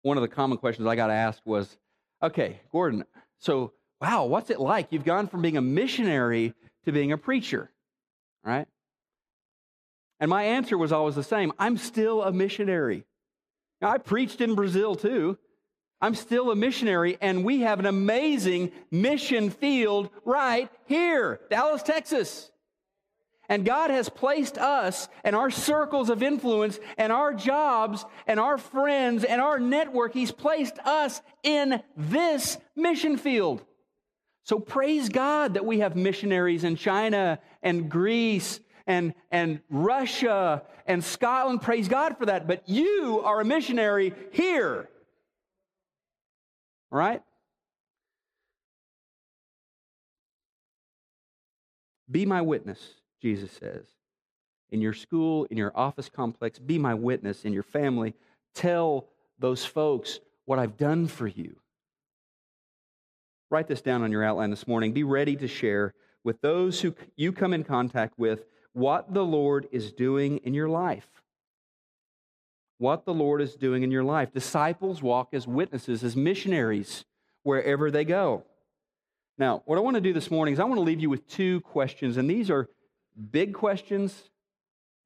one 0.03 0.17
of 0.17 0.23
the 0.23 0.29
common 0.29 0.59
questions 0.59 0.87
I 0.87 0.97
got 0.97 1.11
asked 1.11 1.43
was 1.45 1.77
okay, 2.23 2.61
Gordon, 2.73 3.05
so 3.39 3.73
wow, 4.01 4.25
what's 4.25 4.51
it 4.51 4.61
like? 4.61 4.89
You've 4.91 5.05
gone 5.05 5.29
from 5.29 5.43
being 5.43 5.57
a 5.57 5.63
missionary 5.63 6.55
to 6.85 6.93
being 6.93 7.13
a 7.13 7.19
preacher, 7.19 7.71
right? 8.45 8.67
And 10.19 10.29
my 10.29 10.45
answer 10.45 10.77
was 10.77 10.93
always 10.93 11.15
the 11.15 11.23
same 11.23 11.53
I'm 11.59 11.77
still 11.77 12.23
a 12.23 12.33
missionary. 12.33 13.05
Now, 13.81 13.91
I 13.91 13.99
preached 13.99 14.41
in 14.41 14.55
Brazil 14.55 14.95
too. 14.95 15.39
I'm 16.03 16.15
still 16.15 16.51
a 16.51 16.57
missionary, 16.57 17.19
and 17.21 17.45
we 17.45 17.61
have 17.61 17.79
an 17.79 17.87
amazing 17.87 18.73
mission 18.91 19.51
field 19.51 20.09
right 20.25 20.71
here, 20.87 21.41
Dallas, 21.51 21.83
Texas. 21.83 22.51
And 23.51 23.65
God 23.65 23.91
has 23.91 24.09
placed 24.09 24.59
us 24.59 25.09
and 25.25 25.35
our 25.35 25.51
circles 25.51 26.09
of 26.09 26.23
influence 26.23 26.79
and 26.97 27.13
our 27.13 27.35
jobs 27.35 28.07
and 28.29 28.39
our 28.39 28.57
friends 28.57 29.25
and 29.25 29.41
our 29.41 29.59
network, 29.59 30.15
He's 30.15 30.31
placed 30.31 30.79
us 30.79 31.21
in 31.43 31.83
this 31.97 32.59
mission 32.77 33.19
field. 33.19 33.65
So 34.45 34.61
praise 34.61 35.09
God 35.09 35.55
that 35.55 35.67
we 35.67 35.81
have 35.81 35.97
missionaries 35.97 36.63
in 36.63 36.77
China 36.77 37.41
and 37.61 37.91
Greece 37.91 38.61
and, 38.87 39.15
and 39.33 39.61
Russia 39.69 40.63
and 40.87 41.03
Scotland. 41.03 41.61
Praise 41.61 41.89
God 41.89 42.19
for 42.19 42.27
that. 42.27 42.47
But 42.47 42.69
you 42.69 43.21
are 43.25 43.41
a 43.41 43.45
missionary 43.45 44.15
here. 44.31 44.89
Right? 46.89 47.21
Be 52.09 52.27
my 52.27 52.43
witness, 52.43 52.81
Jesus 53.21 53.53
says. 53.53 53.87
In 54.71 54.81
your 54.81 54.93
school, 54.93 55.47
in 55.51 55.57
your 55.57 55.73
office 55.75 56.09
complex, 56.09 56.59
be 56.59 56.79
my 56.79 56.95
witness. 56.95 57.45
In 57.45 57.53
your 57.53 57.63
family, 57.63 58.15
tell 58.55 59.09
those 59.39 59.65
folks 59.65 60.21
what 60.45 60.59
I've 60.59 60.77
done 60.77 61.07
for 61.07 61.27
you. 61.27 61.57
Write 63.51 63.67
this 63.67 63.83
down 63.83 64.03
on 64.03 64.13
your 64.13 64.25
outline 64.25 64.51
this 64.51 64.69
morning. 64.69 64.93
Be 64.93 65.03
ready 65.03 65.35
to 65.37 65.49
share 65.49 65.95
with 66.23 66.41
those 66.41 66.81
who 66.81 66.95
you 67.17 67.33
come 67.33 67.53
in 67.53 67.65
contact 67.65 68.19
with 68.19 68.45
what 68.73 69.13
the 69.13 69.25
Lord 69.25 69.67
is 69.73 69.93
doing 69.93 70.39
in 70.39 70.55
your 70.55 70.69
life. 70.69 71.09
What 72.79 73.05
the 73.05 73.15
Lord 73.15 73.43
is 73.43 73.57
doing 73.57 73.83
in 73.83 73.91
your 73.91 74.05
life. 74.05 74.33
Disciples 74.33 75.03
walk 75.03 75.31
as 75.33 75.47
witnesses, 75.47 76.05
as 76.05 76.15
missionaries, 76.17 77.05
wherever 77.43 77.91
they 77.91 78.05
go. 78.05 78.45
Now, 79.37 79.63
what 79.65 79.77
I 79.77 79.81
want 79.81 79.97
to 79.97 80.01
do 80.01 80.13
this 80.13 80.31
morning 80.31 80.55
is 80.55 80.61
I 80.61 80.65
want 80.65 80.77
to 80.77 80.83
leave 80.83 81.01
you 81.01 81.11
with 81.11 81.27
two 81.27 81.61
questions, 81.63 82.17
and 82.17 82.31
these 82.31 82.51
are 82.51 82.69
big 83.31 83.55
questions, 83.55 84.31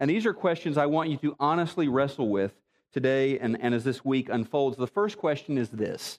and 0.01 0.11
these 0.11 0.27
are 0.27 0.35
questions 0.35 0.77
I 0.77 0.87
want 0.87 1.11
you 1.11 1.17
to 1.19 1.37
honestly 1.39 1.89
wrestle 1.89 2.29
with 2.29 2.53
today 2.93 3.39
and, 3.39 3.59
and 3.61 3.75
as 3.75 3.85
this 3.85 4.05
week 4.05 4.29
unfolds. 4.29 4.77
The 4.77 4.87
first 4.87 5.19
question 5.19 5.59
is 5.59 5.69
this 5.69 6.19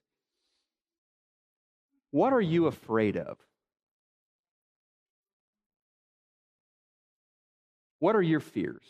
what 2.11 2.31
are 2.31 2.41
you 2.41 2.67
afraid 2.67 3.17
of? 3.17 3.37
What 7.99 8.15
are 8.15 8.21
your 8.21 8.39
fears? 8.39 8.83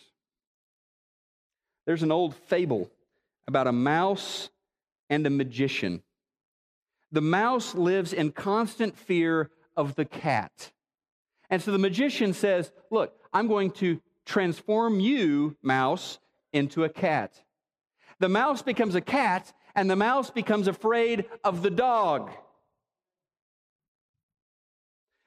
There's 1.85 2.03
an 2.03 2.11
old 2.11 2.35
fable 2.35 2.91
about 3.47 3.67
a 3.67 3.71
mouse 3.71 4.49
and 5.09 5.25
a 5.25 5.29
magician. 5.29 6.03
The 7.11 7.21
mouse 7.21 7.75
lives 7.75 8.11
in 8.13 8.31
constant 8.31 8.97
fear 8.97 9.49
of 9.77 9.95
the 9.95 10.05
cat. 10.05 10.71
And 11.55 11.63
so 11.63 11.71
the 11.71 11.77
magician 11.77 12.33
says, 12.33 12.69
Look, 12.91 13.13
I'm 13.31 13.47
going 13.47 13.71
to 13.79 14.01
transform 14.25 14.99
you, 14.99 15.55
mouse, 15.63 16.19
into 16.51 16.83
a 16.83 16.89
cat. 16.89 17.41
The 18.19 18.27
mouse 18.27 18.61
becomes 18.61 18.93
a 18.93 18.99
cat, 18.99 19.53
and 19.73 19.89
the 19.89 19.95
mouse 19.95 20.29
becomes 20.29 20.67
afraid 20.67 21.23
of 21.45 21.61
the 21.61 21.69
dog. 21.69 22.29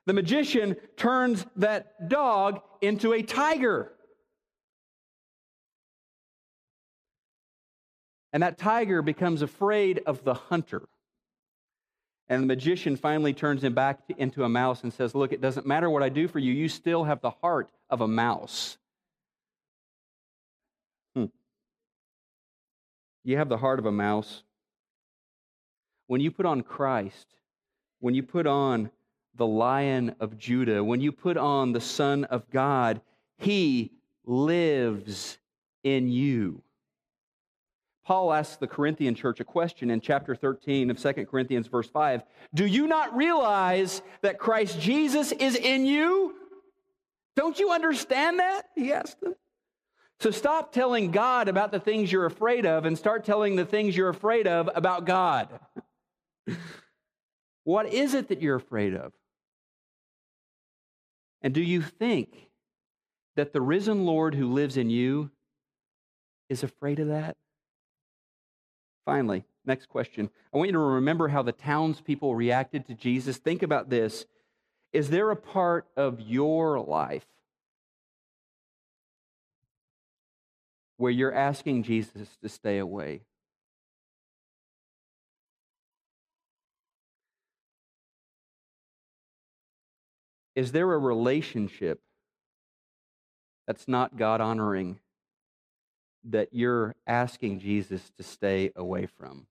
The 0.05 0.13
magician 0.13 0.77
turns 0.99 1.47
that 1.57 2.11
dog 2.11 2.61
into 2.83 3.15
a 3.15 3.23
tiger. 3.23 3.91
And 8.35 8.43
that 8.43 8.59
tiger 8.59 9.01
becomes 9.01 9.41
afraid 9.41 10.03
of 10.05 10.25
the 10.25 10.35
hunter. 10.35 10.91
And 12.29 12.43
the 12.43 12.47
magician 12.47 12.97
finally 12.97 13.33
turns 13.33 13.65
him 13.65 13.75
back 13.75 14.01
into 14.19 14.45
a 14.45 14.49
mouse 14.49 14.83
and 14.83 14.93
says, 14.93 15.15
Look, 15.15 15.33
it 15.33 15.41
doesn't 15.41 15.67
matter 15.67 15.89
what 15.89 16.03
I 16.03 16.11
do 16.11 16.29
for 16.29 16.39
you, 16.39 16.53
you 16.53 16.69
still 16.69 17.05
have 17.05 17.21
the 17.21 17.31
heart 17.31 17.71
of 17.89 18.01
a 18.01 18.09
mouse. 18.09 18.77
Hmm. 21.15 21.27
You 23.25 23.39
have 23.39 23.49
the 23.49 23.57
heart 23.57 23.79
of 23.79 23.87
a 23.87 23.93
mouse. 23.93 24.43
When 26.07 26.21
you 26.21 26.31
put 26.31 26.47
on 26.47 26.63
Christ, 26.63 27.27
when 28.01 28.15
you 28.15 28.23
put 28.23 28.47
on 28.47 28.91
the 29.35 29.47
Lion 29.47 30.15
of 30.21 30.37
Judah, 30.37 30.85
when 30.85 31.01
you 31.01 31.13
put 31.13 31.37
on 31.37 31.73
the 31.73 31.81
Son 31.81 32.25
of 32.25 32.51
God, 32.51 33.01
He 33.39 33.93
lives 34.25 35.39
in 35.83 36.09
you. 36.09 36.63
Paul 38.09 38.33
asks 38.33 38.57
the 38.57 38.67
Corinthian 38.67 39.15
church 39.15 39.39
a 39.39 39.45
question 39.45 39.91
in 39.91 40.01
chapter 40.01 40.35
13 40.35 40.91
of 40.91 40.99
2 40.99 41.27
Corinthians, 41.27 41.67
verse 41.67 41.91
5. 41.91 42.23
Do 42.55 42.65
you 42.65 42.87
not 42.87 43.15
realize 43.15 44.01
that 44.23 44.39
Christ 44.39 44.81
Jesus 44.81 45.31
is 45.31 45.57
in 45.57 45.85
you? 45.85 46.35
Don't 47.37 47.59
you 47.59 47.71
understand 47.71 48.39
that? 48.39 48.63
He 48.75 48.95
asked 48.95 49.21
them. 49.21 49.35
So 50.21 50.31
stop 50.31 50.73
telling 50.73 51.11
God 51.11 51.49
about 51.49 51.71
the 51.71 51.81
things 51.81 52.11
you're 52.11 52.25
afraid 52.25 52.65
of 52.65 52.87
and 52.87 52.97
start 52.97 53.27
telling 53.27 53.57
the 53.57 53.67
things 53.67 53.95
you're 53.95 54.09
afraid 54.09 54.47
of 54.47 54.71
about 54.75 55.05
God. 55.05 55.61
what 57.65 57.93
is 57.93 58.15
it 58.15 58.29
that 58.29 58.41
you're 58.41 58.57
afraid 58.57 58.95
of? 58.95 59.13
And 61.43 61.53
do 61.53 61.61
you 61.61 61.83
think 61.83 62.49
that 63.37 63.53
the 63.53 63.61
risen 63.61 64.07
Lord 64.07 64.35
who 64.35 64.51
lives 64.51 64.79
in 64.79 64.89
you 64.89 65.31
is 66.49 66.63
afraid 66.63 67.01
of 67.01 67.09
that? 67.09 67.37
Finally, 69.09 69.43
next 69.65 69.89
question. 69.89 70.29
I 70.53 70.59
want 70.59 70.69
you 70.69 70.75
to 70.75 70.79
remember 70.79 71.29
how 71.29 71.41
the 71.41 71.51
townspeople 71.51 72.35
reacted 72.35 72.87
to 72.89 72.95
Jesus. 72.95 73.39
Think 73.39 73.63
about 73.63 73.89
this. 73.89 74.27
Is 74.93 75.09
there 75.09 75.31
a 75.31 75.37
part 75.37 75.87
of 75.97 76.21
your 76.21 76.79
life 76.79 77.25
where 80.99 81.11
you're 81.11 81.33
asking 81.33 81.85
Jesus 81.85 82.37
to 82.43 82.51
stay 82.51 82.77
away? 82.77 83.23
Is 90.55 90.73
there 90.73 90.93
a 90.93 90.99
relationship 90.99 92.03
that's 93.67 93.89
not 93.89 94.19
God 94.19 94.43
honoring 94.43 94.99
that 96.25 96.49
you're 96.53 96.95
asking 97.07 97.61
Jesus 97.61 98.11
to 98.17 98.23
stay 98.23 98.73
away 98.77 99.07
from? 99.07 99.47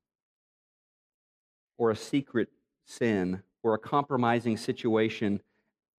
Or 1.78 1.92
a 1.92 1.96
secret 1.96 2.50
sin 2.86 3.44
or 3.64 3.74
a 3.74 3.80
compromising 3.80 4.58
situation 4.58 5.42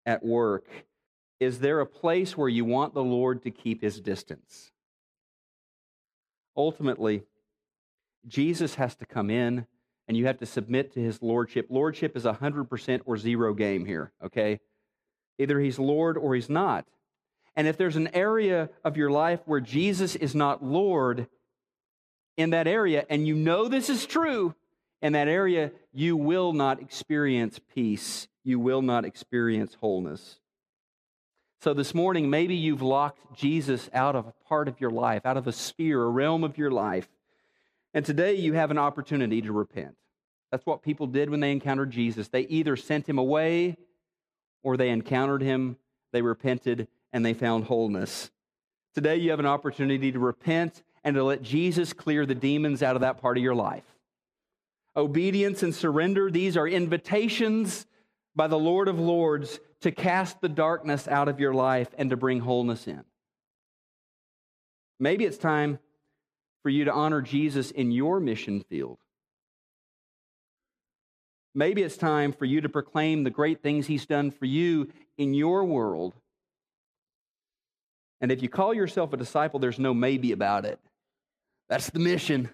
at 0.06 0.24
work? 0.24 0.66
Is 1.40 1.60
there 1.60 1.80
a 1.80 1.86
place 1.86 2.36
where 2.36 2.48
you 2.48 2.64
want 2.64 2.94
the 2.94 3.04
Lord 3.04 3.42
to 3.42 3.50
keep 3.50 3.82
his 3.82 4.00
distance? 4.00 4.72
Ultimately, 6.56 7.22
Jesus 8.26 8.74
has 8.74 8.96
to 8.96 9.06
come 9.06 9.30
in 9.30 9.66
and 10.08 10.16
you 10.16 10.26
have 10.26 10.38
to 10.38 10.46
submit 10.46 10.92
to 10.94 11.00
his 11.00 11.22
lordship. 11.22 11.66
Lordship 11.68 12.16
is 12.16 12.24
a 12.24 12.32
100% 12.32 13.00
or 13.04 13.16
zero 13.16 13.54
game 13.54 13.84
here, 13.84 14.12
okay? 14.24 14.58
Either 15.38 15.60
he's 15.60 15.78
Lord 15.78 16.16
or 16.16 16.34
he's 16.34 16.48
not. 16.48 16.86
And 17.58 17.66
if 17.66 17.76
there's 17.76 17.96
an 17.96 18.14
area 18.14 18.70
of 18.84 18.96
your 18.96 19.10
life 19.10 19.40
where 19.44 19.58
Jesus 19.58 20.14
is 20.14 20.32
not 20.32 20.64
Lord 20.64 21.26
in 22.36 22.50
that 22.50 22.68
area, 22.68 23.04
and 23.10 23.26
you 23.26 23.34
know 23.34 23.66
this 23.66 23.90
is 23.90 24.06
true, 24.06 24.54
in 25.02 25.14
that 25.14 25.26
area, 25.26 25.72
you 25.92 26.16
will 26.16 26.52
not 26.52 26.80
experience 26.80 27.60
peace. 27.74 28.28
You 28.44 28.60
will 28.60 28.80
not 28.80 29.04
experience 29.04 29.76
wholeness. 29.80 30.38
So 31.60 31.74
this 31.74 31.94
morning, 31.94 32.30
maybe 32.30 32.54
you've 32.54 32.80
locked 32.80 33.36
Jesus 33.36 33.90
out 33.92 34.14
of 34.14 34.28
a 34.28 34.34
part 34.48 34.68
of 34.68 34.80
your 34.80 34.92
life, 34.92 35.26
out 35.26 35.36
of 35.36 35.48
a 35.48 35.52
sphere, 35.52 36.00
a 36.04 36.08
realm 36.08 36.44
of 36.44 36.58
your 36.58 36.70
life. 36.70 37.08
And 37.92 38.06
today 38.06 38.34
you 38.34 38.52
have 38.52 38.70
an 38.70 38.78
opportunity 38.78 39.42
to 39.42 39.52
repent. 39.52 39.96
That's 40.52 40.64
what 40.64 40.84
people 40.84 41.08
did 41.08 41.28
when 41.28 41.40
they 41.40 41.50
encountered 41.50 41.90
Jesus. 41.90 42.28
They 42.28 42.42
either 42.42 42.76
sent 42.76 43.08
him 43.08 43.18
away 43.18 43.76
or 44.62 44.76
they 44.76 44.90
encountered 44.90 45.42
him, 45.42 45.76
they 46.12 46.22
repented, 46.22 46.86
and 47.12 47.24
they 47.24 47.34
found 47.34 47.64
wholeness. 47.64 48.30
Today, 48.94 49.16
you 49.16 49.30
have 49.30 49.40
an 49.40 49.46
opportunity 49.46 50.12
to 50.12 50.18
repent 50.18 50.82
and 51.04 51.14
to 51.14 51.24
let 51.24 51.42
Jesus 51.42 51.92
clear 51.92 52.26
the 52.26 52.34
demons 52.34 52.82
out 52.82 52.96
of 52.96 53.02
that 53.02 53.20
part 53.20 53.36
of 53.36 53.42
your 53.42 53.54
life. 53.54 53.84
Obedience 54.96 55.62
and 55.62 55.74
surrender, 55.74 56.30
these 56.30 56.56
are 56.56 56.66
invitations 56.66 57.86
by 58.34 58.46
the 58.46 58.58
Lord 58.58 58.88
of 58.88 58.98
Lords 58.98 59.60
to 59.80 59.92
cast 59.92 60.40
the 60.40 60.48
darkness 60.48 61.06
out 61.06 61.28
of 61.28 61.38
your 61.38 61.54
life 61.54 61.88
and 61.96 62.10
to 62.10 62.16
bring 62.16 62.40
wholeness 62.40 62.86
in. 62.86 63.04
Maybe 64.98 65.24
it's 65.24 65.38
time 65.38 65.78
for 66.62 66.70
you 66.70 66.84
to 66.84 66.92
honor 66.92 67.22
Jesus 67.22 67.70
in 67.70 67.92
your 67.92 68.18
mission 68.18 68.60
field. 68.68 68.98
Maybe 71.54 71.82
it's 71.82 71.96
time 71.96 72.32
for 72.32 72.44
you 72.44 72.60
to 72.60 72.68
proclaim 72.68 73.24
the 73.24 73.30
great 73.30 73.62
things 73.62 73.86
He's 73.86 74.06
done 74.06 74.30
for 74.30 74.44
you 74.44 74.88
in 75.16 75.34
your 75.34 75.64
world. 75.64 76.14
And 78.20 78.32
if 78.32 78.42
you 78.42 78.48
call 78.48 78.74
yourself 78.74 79.12
a 79.12 79.16
disciple, 79.16 79.60
there's 79.60 79.78
no 79.78 79.94
maybe 79.94 80.32
about 80.32 80.64
it. 80.64 80.78
That's 81.68 81.90
the 81.90 81.98
mission. 81.98 82.50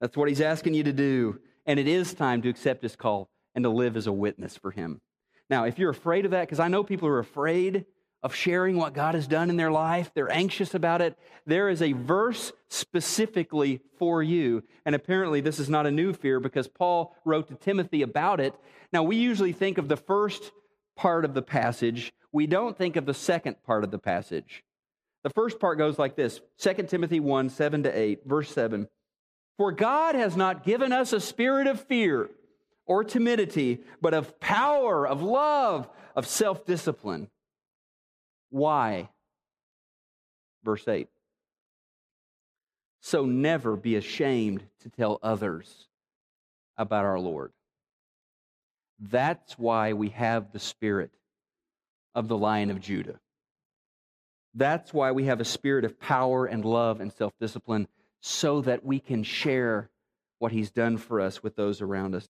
That's 0.00 0.16
what 0.16 0.28
He's 0.28 0.40
asking 0.40 0.74
you 0.74 0.84
to 0.84 0.92
do. 0.92 1.40
And 1.64 1.80
it 1.80 1.88
is 1.88 2.14
time 2.14 2.42
to 2.42 2.48
accept 2.48 2.82
His 2.82 2.96
call 2.96 3.28
and 3.54 3.64
to 3.64 3.70
live 3.70 3.96
as 3.96 4.06
a 4.06 4.12
witness 4.12 4.56
for 4.56 4.70
Him. 4.70 5.00
Now, 5.48 5.64
if 5.64 5.78
you're 5.78 5.90
afraid 5.90 6.24
of 6.24 6.32
that, 6.32 6.42
because 6.42 6.60
I 6.60 6.68
know 6.68 6.84
people 6.84 7.08
are 7.08 7.18
afraid 7.18 7.86
of 8.22 8.34
sharing 8.34 8.76
what 8.76 8.92
God 8.92 9.14
has 9.14 9.28
done 9.28 9.50
in 9.50 9.56
their 9.56 9.70
life. 9.70 10.10
They're 10.12 10.32
anxious 10.32 10.74
about 10.74 11.00
it. 11.00 11.16
There 11.46 11.68
is 11.68 11.80
a 11.80 11.92
verse 11.92 12.52
specifically 12.68 13.80
for 14.00 14.20
you. 14.20 14.64
And 14.84 14.96
apparently, 14.96 15.40
this 15.40 15.60
is 15.60 15.68
not 15.68 15.86
a 15.86 15.92
new 15.92 16.12
fear 16.12 16.40
because 16.40 16.66
Paul 16.66 17.14
wrote 17.24 17.46
to 17.48 17.54
Timothy 17.54 18.02
about 18.02 18.40
it. 18.40 18.52
Now, 18.92 19.04
we 19.04 19.14
usually 19.14 19.52
think 19.52 19.78
of 19.78 19.86
the 19.86 19.96
first 19.96 20.50
part 20.96 21.24
of 21.24 21.34
the 21.34 21.42
passage, 21.42 22.12
we 22.32 22.48
don't 22.48 22.76
think 22.76 22.96
of 22.96 23.06
the 23.06 23.14
second 23.14 23.62
part 23.62 23.84
of 23.84 23.92
the 23.92 23.98
passage. 23.98 24.64
The 25.26 25.30
first 25.30 25.58
part 25.58 25.76
goes 25.76 25.98
like 25.98 26.14
this 26.14 26.40
2 26.58 26.84
Timothy 26.84 27.18
1 27.18 27.48
7 27.48 27.82
to 27.82 27.98
8, 27.98 28.20
verse 28.26 28.48
7. 28.52 28.86
For 29.56 29.72
God 29.72 30.14
has 30.14 30.36
not 30.36 30.62
given 30.62 30.92
us 30.92 31.12
a 31.12 31.18
spirit 31.18 31.66
of 31.66 31.80
fear 31.80 32.30
or 32.86 33.02
timidity, 33.02 33.80
but 34.00 34.14
of 34.14 34.38
power, 34.38 35.04
of 35.04 35.22
love, 35.22 35.88
of 36.14 36.28
self 36.28 36.64
discipline. 36.64 37.28
Why? 38.50 39.08
Verse 40.62 40.86
8. 40.86 41.08
So 43.00 43.24
never 43.24 43.74
be 43.74 43.96
ashamed 43.96 44.62
to 44.82 44.90
tell 44.90 45.18
others 45.24 45.88
about 46.76 47.04
our 47.04 47.18
Lord. 47.18 47.50
That's 49.00 49.58
why 49.58 49.92
we 49.92 50.10
have 50.10 50.52
the 50.52 50.60
spirit 50.60 51.10
of 52.14 52.28
the 52.28 52.38
Lion 52.38 52.70
of 52.70 52.80
Judah. 52.80 53.18
That's 54.56 54.92
why 54.94 55.12
we 55.12 55.24
have 55.24 55.40
a 55.40 55.44
spirit 55.44 55.84
of 55.84 56.00
power 56.00 56.46
and 56.46 56.64
love 56.64 57.00
and 57.00 57.12
self 57.12 57.34
discipline 57.38 57.88
so 58.20 58.62
that 58.62 58.84
we 58.84 58.98
can 58.98 59.22
share 59.22 59.90
what 60.38 60.50
he's 60.50 60.70
done 60.70 60.96
for 60.96 61.20
us 61.20 61.42
with 61.42 61.56
those 61.56 61.82
around 61.82 62.14
us. 62.14 62.26